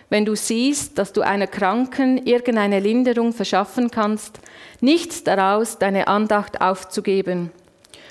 wenn 0.10 0.26
du 0.26 0.36
siehst, 0.36 0.98
dass 0.98 1.14
du 1.14 1.22
einer 1.22 1.48
Kranken 1.48 2.26
irgendeine 2.26 2.80
Linderung 2.80 3.32
verschaffen 3.32 3.92
kannst, 3.92 4.40
nichts 4.82 5.24
daraus, 5.24 5.78
deine 5.78 6.08
Andacht 6.08 6.62
aufzugeben, 6.62 7.52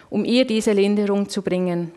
um 0.09 0.25
ihr 0.25 0.47
diese 0.47 0.73
Linderung 0.73 1.29
zu 1.29 1.43
bringen. 1.43 1.93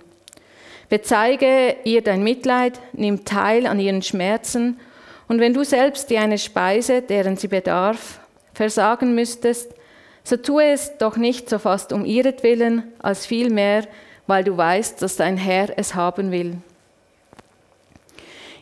Bezeige 0.89 1.75
ihr 1.83 2.01
dein 2.01 2.23
Mitleid, 2.23 2.79
nimm 2.93 3.23
teil 3.23 3.65
an 3.65 3.79
ihren 3.79 4.01
Schmerzen, 4.01 4.79
und 5.27 5.39
wenn 5.39 5.53
du 5.53 5.63
selbst 5.63 6.09
dir 6.09 6.19
eine 6.19 6.37
Speise, 6.37 7.01
deren 7.01 7.37
sie 7.37 7.47
bedarf, 7.47 8.19
versagen 8.53 9.15
müsstest, 9.15 9.73
so 10.25 10.35
tue 10.35 10.65
es 10.65 10.97
doch 10.97 11.15
nicht 11.15 11.49
so 11.49 11.57
fast 11.57 11.93
um 11.93 12.03
ihretwillen, 12.03 12.83
als 12.99 13.25
vielmehr, 13.25 13.87
weil 14.27 14.43
du 14.43 14.57
weißt, 14.57 15.01
dass 15.01 15.15
dein 15.15 15.37
Herr 15.37 15.69
es 15.77 15.95
haben 15.95 16.31
will. 16.31 16.57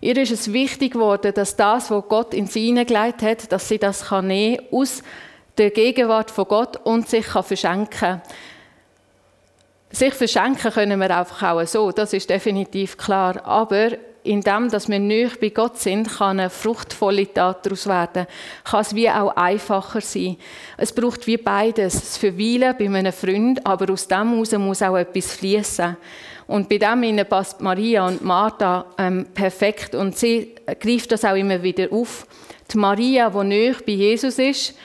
Ihr 0.02 0.18
ist 0.18 0.32
es 0.32 0.54
wichtig 0.54 0.94
geworden, 0.94 1.34
dass 1.34 1.56
das, 1.56 1.92
was 1.92 2.04
Gott 2.08 2.34
in 2.34 2.48
sie 2.48 2.68
hineingelegt 2.68 3.22
hat, 3.22 3.52
dass 3.52 3.68
sie 3.68 3.78
das 3.78 4.06
kann 4.06 4.28
nehmen 4.28 4.62
aus 4.72 5.04
der 5.58 5.72
Gegenwart 5.72 6.32
von 6.32 6.46
Gott 6.48 6.78
und 6.86 7.10
sich 7.10 7.26
kann 7.26 7.44
verschenken 7.44 8.22
Sich 9.92 10.14
verschenken 10.14 10.72
können 10.72 11.00
wir 11.00 11.18
einfach 11.18 11.52
auch 11.52 11.66
so, 11.66 11.92
das 11.92 12.14
ist 12.14 12.30
definitiv 12.30 12.98
klar. 12.98 13.46
Aber 13.46 13.92
in 14.24 14.42
dem, 14.42 14.70
dass 14.70 14.90
wir 14.90 15.00
nicht 15.00 15.40
bei 15.40 15.50
Gott 15.50 15.78
sind, 15.78 16.10
kann 16.10 16.40
eine 16.40 16.50
fruchtvolle 16.50 17.32
Tat 17.34 17.66
daraus 17.66 17.88
werden. 17.88 18.28
Kann 18.64 18.82
es 18.82 18.94
wie 18.94 19.10
auch 19.10 19.36
einfacher 19.36 20.02
sein. 20.02 20.38
Es 20.78 20.94
braucht 20.94 21.26
wie 21.28 21.38
beides. 21.38 21.94
Das 21.94 22.18
Verweilen 22.18 22.76
bei 22.78 22.86
einem 22.86 23.14
Freund, 23.14 23.66
aber 23.66 23.92
aus 23.94 24.08
dem 24.08 24.32
heraus 24.32 24.52
muss 24.54 24.82
auch 24.82 24.98
etwas 24.98 25.34
fließen. 25.34 25.98
Und 26.48 26.68
bei 26.68 26.78
dem 26.80 27.26
passt 27.28 27.62
Maria 27.62 28.08
und 28.08 28.24
Martha 28.24 28.86
ähm, 28.98 29.28
perfekt 29.34 29.94
und 29.94 30.18
sie 30.18 30.56
greift 30.80 31.12
das 31.12 31.24
auch 31.24 31.36
immer 31.36 31.62
wieder 31.62 31.92
auf. 31.92 32.26
Die 32.74 32.78
Maria, 32.78 33.30
die 33.30 33.44
nicht 33.46 33.86
bei 33.86 33.92
Jesus 33.92 34.40
ist, 34.40 34.76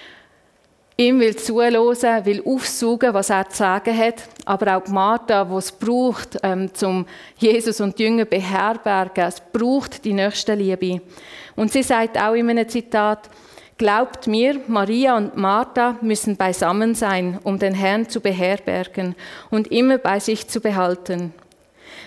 ihm 0.97 1.21
will 1.21 1.37
zuhören, 1.37 2.25
will 2.25 2.43
aufsaugen, 2.45 3.15
was 3.15 3.31
er 3.31 3.49
zu 3.49 3.59
sagen 3.59 3.97
hat, 3.97 4.23
aber 4.45 4.77
auch 4.77 4.87
Martha, 4.89 5.45
die 5.45 5.55
es 5.55 5.73
braucht, 5.73 6.39
ähm, 6.43 6.73
zum 6.73 7.07
Jesus 7.37 7.81
und 7.81 7.99
die 7.99 8.05
Jünger 8.05 8.25
beherbergen, 8.25 9.25
es 9.25 9.41
braucht 9.41 10.05
die 10.05 10.13
nächste 10.13 10.55
Liebe. 10.55 11.01
Und 11.57 11.73
sie 11.73 11.83
sagt 11.83 12.19
auch 12.19 12.35
in 12.35 12.51
einem 12.51 12.69
Zitat, 12.69 13.31
Glaubt 13.77 14.29
mir, 14.29 14.61
Maria 14.69 15.17
und 15.17 15.37
Martha 15.37 15.99
müssen 16.01 16.37
beisammen 16.37 16.95
sein, 16.95 17.41
um 17.43 17.59
den 17.59 17.75
Herrn 17.75 18.09
zu 18.09 18.21
beherbergen 18.21 19.17
und 19.51 19.67
immer 19.73 19.99
bei 19.99 20.21
sich 20.21 20.47
zu 20.47 20.61
behalten. 20.61 21.35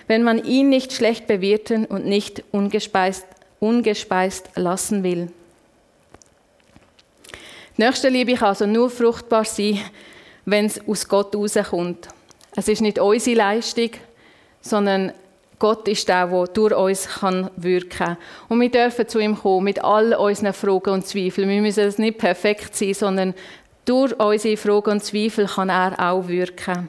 Wenn 0.06 0.22
man 0.22 0.42
ihn 0.42 0.70
nicht 0.70 0.94
schlecht 0.94 1.26
bewirten 1.26 1.84
und 1.84 2.06
nicht 2.06 2.42
ungespeist, 2.52 3.26
ungespeist 3.60 4.48
lassen 4.54 5.02
will. 5.02 5.30
Die 7.78 7.84
nächste 7.84 8.08
Liebe 8.08 8.34
kann 8.34 8.48
also 8.48 8.66
nur 8.66 8.90
fruchtbar 8.90 9.44
sein, 9.44 9.78
wenn 10.44 10.66
es 10.66 10.80
aus 10.88 11.06
Gott 11.06 11.36
rauskommt. 11.36 12.08
Es 12.56 12.66
ist 12.66 12.82
nicht 12.82 12.98
unsere 12.98 13.36
Leistung, 13.36 13.90
sondern 14.60 15.12
Gott 15.60 15.86
ist 15.86 16.08
der, 16.08 16.26
der 16.26 16.44
durch 16.46 16.74
uns 16.74 17.08
kann 17.08 17.50
wirken 17.54 17.88
kann. 17.90 18.16
Und 18.48 18.60
wir 18.60 18.68
dürfen 18.68 19.06
zu 19.06 19.20
ihm 19.20 19.38
kommen 19.38 19.62
mit 19.62 19.84
all 19.84 20.12
unseren 20.14 20.52
Fragen 20.54 20.90
und 20.90 21.06
Zweifeln. 21.06 21.48
Wir 21.48 21.62
müssen 21.62 21.84
es 21.84 21.98
nicht 21.98 22.18
perfekt 22.18 22.74
sein, 22.74 22.94
sondern 22.94 23.34
durch 23.84 24.18
unsere 24.18 24.56
Fragen 24.56 24.90
und 24.90 25.04
Zweifel 25.04 25.46
kann 25.46 25.68
er 25.68 25.94
auch 26.00 26.26
wirken. 26.26 26.88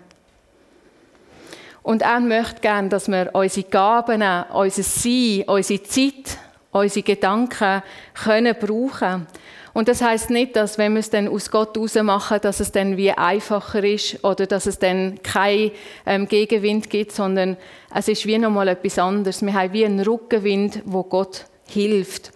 Und 1.84 2.02
er 2.02 2.20
möchte 2.20 2.62
gerne, 2.62 2.90
dass 2.90 3.08
wir 3.08 3.30
unsere 3.34 3.68
Gaben, 3.70 4.24
unser 4.54 4.84
Sein, 4.84 5.44
unsere 5.46 5.84
Zeit, 5.84 6.40
unsere 6.72 7.04
Gedanken 7.04 7.84
können 8.16 8.56
brauchen 8.60 9.28
und 9.74 9.88
das 9.88 10.02
heißt 10.02 10.30
nicht, 10.30 10.56
dass 10.56 10.78
wenn 10.78 10.94
wir 10.94 11.00
es 11.00 11.10
dann 11.10 11.28
aus 11.28 11.52
Gott 11.52 11.78
machen, 12.04 12.40
dass 12.42 12.60
es 12.60 12.72
dann 12.72 12.98
wie 12.98 13.12
einfacher 13.12 13.84
ist 13.84 14.24
oder 14.24 14.48
dass 14.48 14.66
es 14.66 14.80
dann 14.80 15.22
keinen 15.24 15.72
ähm, 16.06 16.28
Gegenwind 16.28 16.90
gibt, 16.90 17.12
sondern 17.12 17.58
es 17.94 18.08
ist 18.08 18.26
wie 18.26 18.38
nochmal 18.38 18.68
etwas 18.68 18.98
anderes. 19.00 19.42
Wir 19.42 19.54
haben 19.54 19.74
wie 19.74 19.86
einen 19.86 20.00
Rückenwind, 20.00 20.82
wo 20.86 21.04
Gott 21.04 21.46
hilft. 21.68 22.32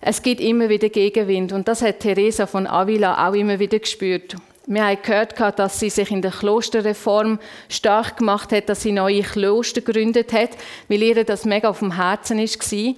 Es 0.00 0.22
gibt 0.22 0.40
immer 0.40 0.68
wieder 0.68 0.88
Gegenwind 0.88 1.52
und 1.52 1.68
das 1.68 1.80
hat 1.80 2.00
Teresa 2.00 2.46
von 2.46 2.66
Avila 2.66 3.26
auch 3.26 3.34
immer 3.34 3.58
wieder 3.58 3.78
gespürt. 3.78 4.36
Wir 4.66 4.86
haben 4.86 4.98
gehört, 5.02 5.38
dass 5.58 5.78
sie 5.78 5.90
sich 5.90 6.10
in 6.10 6.22
der 6.22 6.30
Klosterreform 6.30 7.38
stark 7.68 8.18
gemacht 8.18 8.50
hat, 8.52 8.68
dass 8.68 8.82
sie 8.82 8.92
neue 8.92 9.22
Kloster 9.22 9.82
gegründet 9.82 10.32
hat, 10.32 10.50
weil 10.88 11.02
ihr 11.02 11.22
das 11.24 11.44
mega 11.44 11.68
auf 11.68 11.80
dem 11.80 11.96
Herzen 11.96 12.38
war. 12.38 12.94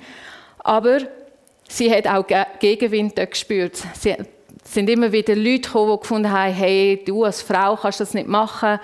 Aber 0.59 0.99
Sie 1.69 1.91
hat 1.91 2.07
auch 2.07 2.25
Gegenwind 2.59 3.17
gespürt. 3.17 3.83
Sie 3.95 4.17
sind 4.65 4.91
immer 4.91 5.13
wieder 5.13 5.35
Leute 5.35 5.61
gekommen, 5.61 5.93
die 5.93 6.01
gefunden 6.01 6.31
haben, 6.31 6.53
hey, 6.53 7.03
du 7.05 7.25
als 7.25 7.43
Frau 7.43 7.77
kannst 7.77 8.01
das 8.01 8.15
nicht 8.15 8.29
machen. 8.29 8.79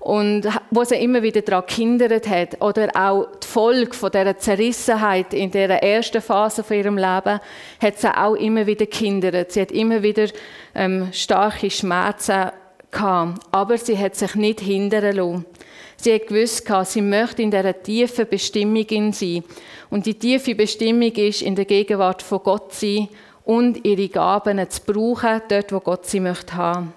Und 0.00 0.46
wo 0.70 0.84
sie 0.84 0.94
immer 0.96 1.20
wieder 1.22 1.42
daran 1.42 1.64
gehindert 1.66 2.28
hat. 2.28 2.60
Oder 2.60 2.90
auch 2.94 3.26
die 3.42 3.46
Folge 3.46 3.92
von 3.92 4.12
dieser 4.12 4.38
Zerrissenheit 4.38 5.34
in 5.34 5.50
der 5.50 5.82
ersten 5.82 6.22
Phase 6.22 6.62
von 6.62 6.76
ihrem 6.76 6.96
Leben 6.96 7.40
hat 7.82 7.98
sie 7.98 8.16
auch 8.16 8.34
immer 8.34 8.66
wieder 8.66 8.86
gehindert. 8.86 9.50
Sie 9.50 9.60
hat 9.60 9.72
immer 9.72 10.04
wieder 10.04 10.28
ähm, 10.76 11.08
starke 11.12 11.70
Schmerzen 11.70 12.52
gehabt. 12.92 13.40
Aber 13.50 13.76
sie 13.78 13.98
hat 13.98 14.14
sich 14.14 14.36
nicht 14.36 14.60
hindern 14.60 15.16
lassen. 15.16 15.44
Sie 15.96 16.14
hat 16.14 16.26
gewusst, 16.26 16.70
sie 16.84 17.00
möchte 17.00 17.42
in 17.42 17.50
dieser 17.50 17.82
tiefen 17.82 18.28
Bestimmung 18.28 19.12
sein. 19.12 19.42
Und 19.90 20.06
die 20.06 20.14
tiefe 20.14 20.54
Bestimmung 20.54 21.12
ist, 21.12 21.42
in 21.42 21.54
der 21.54 21.64
Gegenwart 21.64 22.22
von 22.22 22.42
Gott 22.42 22.74
zu 22.74 22.86
sein 22.86 23.08
und 23.44 23.84
ihre 23.84 24.08
Gaben 24.08 24.68
zu 24.68 24.80
brauchen, 24.82 25.40
dort, 25.48 25.72
wo 25.72 25.80
Gott 25.80 26.06
sie 26.06 26.20
möchte 26.20 26.54
haben. 26.54 26.92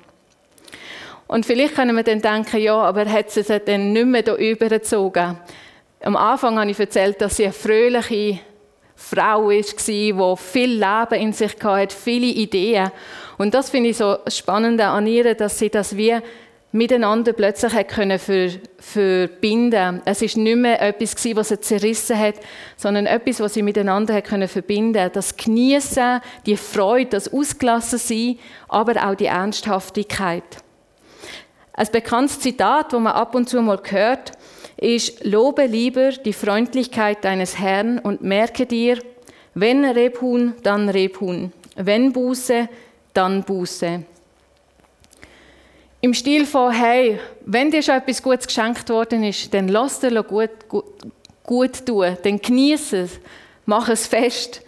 Und 1.28 1.46
vielleicht 1.46 1.76
können 1.76 1.96
wir 1.96 2.04
dann 2.04 2.22
denken, 2.22 2.60
ja, 2.60 2.76
aber 2.76 3.06
hat 3.06 3.30
sie 3.30 3.44
sich 3.44 3.62
dann 3.64 3.94
nicht 3.94 4.06
mehr 4.08 4.24
hier 4.24 4.36
übergezogen? 4.36 5.38
Am 6.02 6.16
Anfang 6.16 6.58
habe 6.60 6.72
ich 6.72 6.80
erzählt, 6.80 7.22
dass 7.22 7.38
sie 7.38 7.44
eine 7.44 7.54
fröhliche 7.54 8.40
Frau 8.96 9.48
war, 9.48 9.52
die 9.52 10.14
viel 10.38 10.70
Leben 10.72 11.22
in 11.22 11.34
sich 11.34 11.56
hatte, 11.64 11.96
viele 11.96 12.26
Ideen. 12.26 12.92
Und 13.38 13.54
das 13.54 13.70
finde 13.70 13.92
ich 13.92 13.98
so 13.98 14.18
spannend 14.28 14.82
an 14.82 15.06
ihr, 15.08 15.36
dass 15.36 15.60
sie 15.60 15.70
das 15.70 15.96
wie 15.96 16.18
miteinander 16.72 17.34
plötzlich 17.34 17.74
hat 17.74 17.88
können 17.90 18.20
für, 18.20 18.52
verbinden. 18.78 20.02
Es 20.06 20.22
ist 20.22 20.38
nicht 20.38 20.58
mehr 20.58 20.82
etwas 20.82 21.16
gewesen, 21.16 21.38
was 21.38 21.50
sie 21.50 21.60
zerrissen 21.60 22.18
hat, 22.18 22.36
sondern 22.78 23.06
etwas, 23.06 23.40
was 23.40 23.56
sie 23.56 23.64
miteinander 23.64 24.14
hat 24.14 24.26
können 24.26 24.48
verbinden. 24.48 25.10
Das 25.14 25.36
Genießen, 25.36 26.22
die 26.46 26.58
Freude, 26.58 27.12
das 27.12 27.34
Ausgelassensein, 27.34 28.38
aber 28.68 29.08
auch 29.08 29.16
die 29.16 29.26
Ernsthaftigkeit. 29.26 30.44
Ein 31.74 31.88
bekanntes 31.92 32.40
Zitat, 32.40 32.94
das 32.94 33.00
man 33.00 33.14
ab 33.14 33.36
und 33.36 33.50
zu 33.50 33.62
mal 33.62 33.82
hört, 33.90 34.34
ist: 34.78 35.24
Lobe 35.26 35.66
lieber 35.66 36.12
die 36.12 36.34
Freundlichkeit 36.34 37.24
deines 37.24 37.58
Herrn 37.58 38.00
und 38.00 38.22
merke 38.22 38.66
dir, 38.66 39.00
wenn 39.56 39.86
Rebhuhn, 39.86 40.54
dann 40.62 40.90
Rebhuhn, 40.90 41.52
wenn 41.76 42.14
Buße, 42.14 42.70
dann 43.14 43.44
Buße. 43.44 44.04
Im 46.02 46.14
Stil 46.14 46.46
von, 46.46 46.72
hey, 46.72 47.20
wenn 47.46 47.72
dir 47.72 47.84
schon 47.84 47.96
etwas 47.96 48.24
Gutes 48.24 48.48
geschenkt 48.48 48.90
worden 48.90 49.24
ist, 49.24 49.54
dann 49.54 49.68
lass 49.68 50.00
dir 50.00 50.24
gut, 50.24 50.70
gut, 50.70 50.86
gut 51.44 51.86
tun, 51.86 52.18
dann 52.24 52.40
genieße 52.40 53.02
es, 53.02 53.20
mach 53.66 53.90
es 53.90 54.08
fest. 54.08 54.62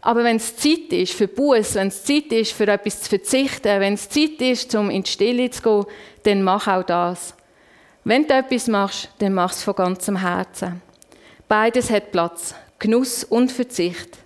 Aber 0.00 0.22
wenn 0.22 0.36
es 0.36 0.56
Zeit 0.56 0.92
ist 0.92 1.14
für 1.14 1.26
Buß, 1.26 1.74
wenn 1.74 1.88
es 1.88 2.04
Zeit 2.04 2.30
ist 2.30 2.52
für 2.52 2.68
etwas 2.68 3.02
zu 3.02 3.08
verzichten, 3.08 3.80
wenn 3.80 3.94
es 3.94 4.08
Zeit 4.08 4.40
ist, 4.40 4.72
um 4.76 4.88
in 4.88 5.02
die 5.02 5.10
Stille 5.10 5.50
zu 5.50 5.62
gehen, 5.62 5.84
dann 6.22 6.42
mach 6.44 6.68
auch 6.68 6.84
das. 6.84 7.34
Wenn 8.04 8.24
du 8.28 8.34
etwas 8.34 8.68
machst, 8.68 9.08
dann 9.18 9.34
mach 9.34 9.50
es 9.50 9.64
von 9.64 9.74
ganzem 9.74 10.20
Herzen. 10.20 10.80
Beides 11.48 11.90
hat 11.90 12.12
Platz. 12.12 12.54
Genuss 12.78 13.24
und 13.24 13.50
Verzicht. 13.50 14.18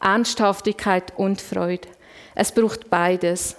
Ernsthaftigkeit 0.00 1.12
und 1.18 1.42
Freude. 1.42 1.88
Es 2.34 2.52
braucht 2.52 2.88
beides. 2.88 3.56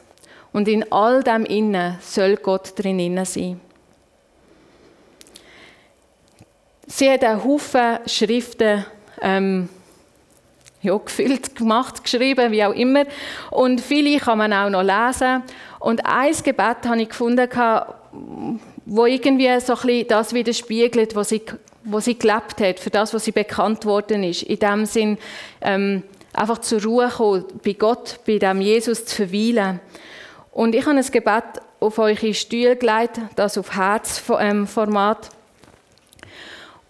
Und 0.60 0.68
in 0.68 0.92
all 0.92 1.24
dem 1.24 1.46
Innen 1.46 1.96
soll 2.02 2.36
Gott 2.36 2.74
drin 2.76 3.24
sein. 3.24 3.62
Sie 6.86 7.10
hat 7.10 7.24
einen 7.24 7.46
Haufen 7.46 8.00
Schriften 8.06 8.84
ähm, 9.22 9.70
ja, 10.82 10.98
gefüllt 10.98 11.56
gemacht, 11.56 12.04
geschrieben, 12.04 12.52
wie 12.52 12.66
auch 12.66 12.74
immer. 12.74 13.06
Und 13.52 13.80
viele 13.80 14.20
kann 14.20 14.38
man 14.38 14.52
auch 14.52 14.70
noch 14.70 14.84
lesen. 14.84 15.44
Und 15.80 16.06
ein 16.06 16.34
Gebet 16.44 16.86
habe 16.86 17.04
ich 17.04 17.08
gefunden, 17.08 17.48
wo 18.86 19.06
irgendwie 19.06 19.58
so 19.62 19.78
ein 19.78 20.08
das 20.10 20.34
widerspiegelt, 20.34 21.16
was 21.16 21.30
sie, 21.30 21.42
was 21.86 22.04
sie 22.04 22.20
gelebt 22.20 22.60
hat, 22.60 22.82
für 22.82 22.90
das, 22.90 23.14
was 23.14 23.24
sie 23.24 23.32
bekannt 23.32 23.86
worden 23.86 24.26
ist. 24.26 24.44
In 24.44 24.60
dem 24.60 24.86
Sinn, 24.86 25.20
ähm, 25.62 26.04
einfach 26.34 26.58
zur 26.58 26.84
Ruhe 26.84 27.08
kommen, 27.08 27.46
bei 27.64 27.72
Gott, 27.72 28.20
bei 28.28 28.40
dem 28.40 28.60
Jesus 28.60 29.06
zu 29.06 29.16
verweilen. 29.16 29.80
Und 30.52 30.76
ich 30.76 30.86
habe 30.86 30.98
ein 30.98 31.06
Gebet 31.06 31.44
auf 31.80 32.00
eure 32.00 32.34
Stühle 32.34 32.76
gelegt, 32.76 33.20
das 33.36 33.58
auf 33.58 33.76
Herzformat. 33.76 35.30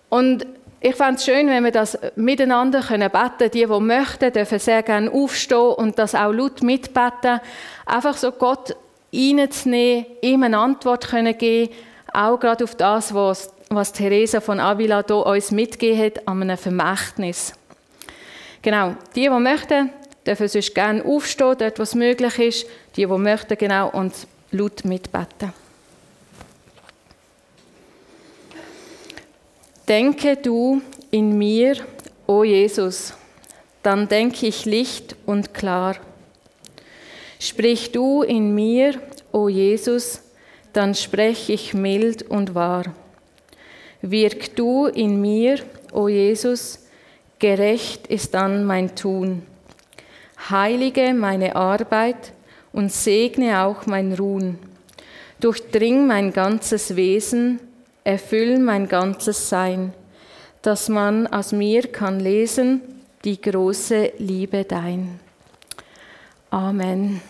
Und 0.09 0.45
ich 0.81 0.95
fände 0.95 1.15
es 1.15 1.25
schön, 1.25 1.47
wenn 1.47 1.65
wir 1.65 1.71
das 1.71 1.97
miteinander 2.15 2.79
beten 2.79 2.87
können. 2.87 3.51
Die, 3.51 3.65
die 3.65 3.67
möchten, 3.67 4.31
dürfen 4.31 4.59
sehr 4.59 4.81
gerne 4.81 5.11
aufstehen 5.11 5.73
und 5.73 5.99
das 5.99 6.15
auch 6.15 6.31
laut 6.31 6.63
mitbeten. 6.63 7.41
Einfach 7.85 8.15
so 8.15 8.31
Gott 8.31 8.75
reinzunehmen, 9.13 10.05
ihm 10.21 10.43
eine 10.43 10.57
Antwort 10.57 11.09
können 11.09 11.37
geben, 11.37 11.73
auch 12.13 12.39
gerade 12.39 12.63
auf 12.63 12.75
das, 12.75 13.13
was, 13.13 13.53
was 13.69 13.91
Theresa 13.91 14.39
von 14.39 14.59
Avila 14.59 15.03
hier 15.05 15.25
uns 15.25 15.51
mitgegeben 15.51 16.05
hat, 16.05 16.27
an 16.27 16.41
einem 16.41 16.57
Vermächtnis. 16.57 17.53
Genau, 18.61 18.95
die, 19.15 19.21
die 19.21 19.29
möchten, 19.29 19.89
dürfen 20.29 20.47
sonst 20.47 20.75
gerne 20.75 21.03
aufstehen, 21.03 21.55
dort, 21.57 21.79
was 21.79 21.95
möglich 21.95 22.37
ist. 22.37 22.67
Die, 22.95 23.05
die 23.05 23.07
möchten, 23.07 23.57
genau, 23.57 23.89
und 23.89 24.13
laut 24.51 24.85
mitbeten. 24.85 25.53
Denke 29.87 30.37
du 30.37 30.83
in 31.09 31.35
mir, 31.35 31.77
o 32.27 32.43
Jesus, 32.43 33.13
dann 33.81 34.07
denke 34.07 34.45
ich 34.45 34.65
licht 34.65 35.15
und 35.25 35.55
klar. 35.55 35.95
Sprich 37.39 37.91
du 37.91 38.21
in 38.21 38.53
mir, 38.53 39.01
o 39.31 39.49
Jesus, 39.49 40.21
dann 40.73 40.93
spreche 40.93 41.53
ich 41.53 41.73
mild 41.73 42.21
und 42.21 42.53
wahr. 42.53 42.83
Wirk 44.03 44.55
du 44.55 44.85
in 44.85 45.19
mir, 45.19 45.57
o 45.91 46.07
Jesus, 46.07 46.85
gerecht 47.39 48.05
ist 48.07 48.35
dann 48.35 48.65
mein 48.65 48.95
Tun. 48.95 49.41
Heilige 50.49 51.13
meine 51.13 51.55
Arbeit 51.55 52.33
und 52.71 52.91
segne 52.91 53.61
auch 53.61 53.85
mein 53.85 54.13
Ruhen. 54.13 54.59
Durchdring 55.39 56.07
mein 56.07 56.33
ganzes 56.33 56.95
Wesen, 56.95 57.59
erfüll 58.03 58.59
mein 58.59 58.87
ganzes 58.87 59.49
Sein, 59.49 59.93
dass 60.61 60.89
man 60.89 61.27
aus 61.27 61.51
mir 61.51 61.83
kann 61.83 62.19
lesen 62.19 62.81
die 63.23 63.39
große 63.39 64.13
Liebe 64.17 64.63
dein. 64.63 65.19
Amen. 66.49 67.21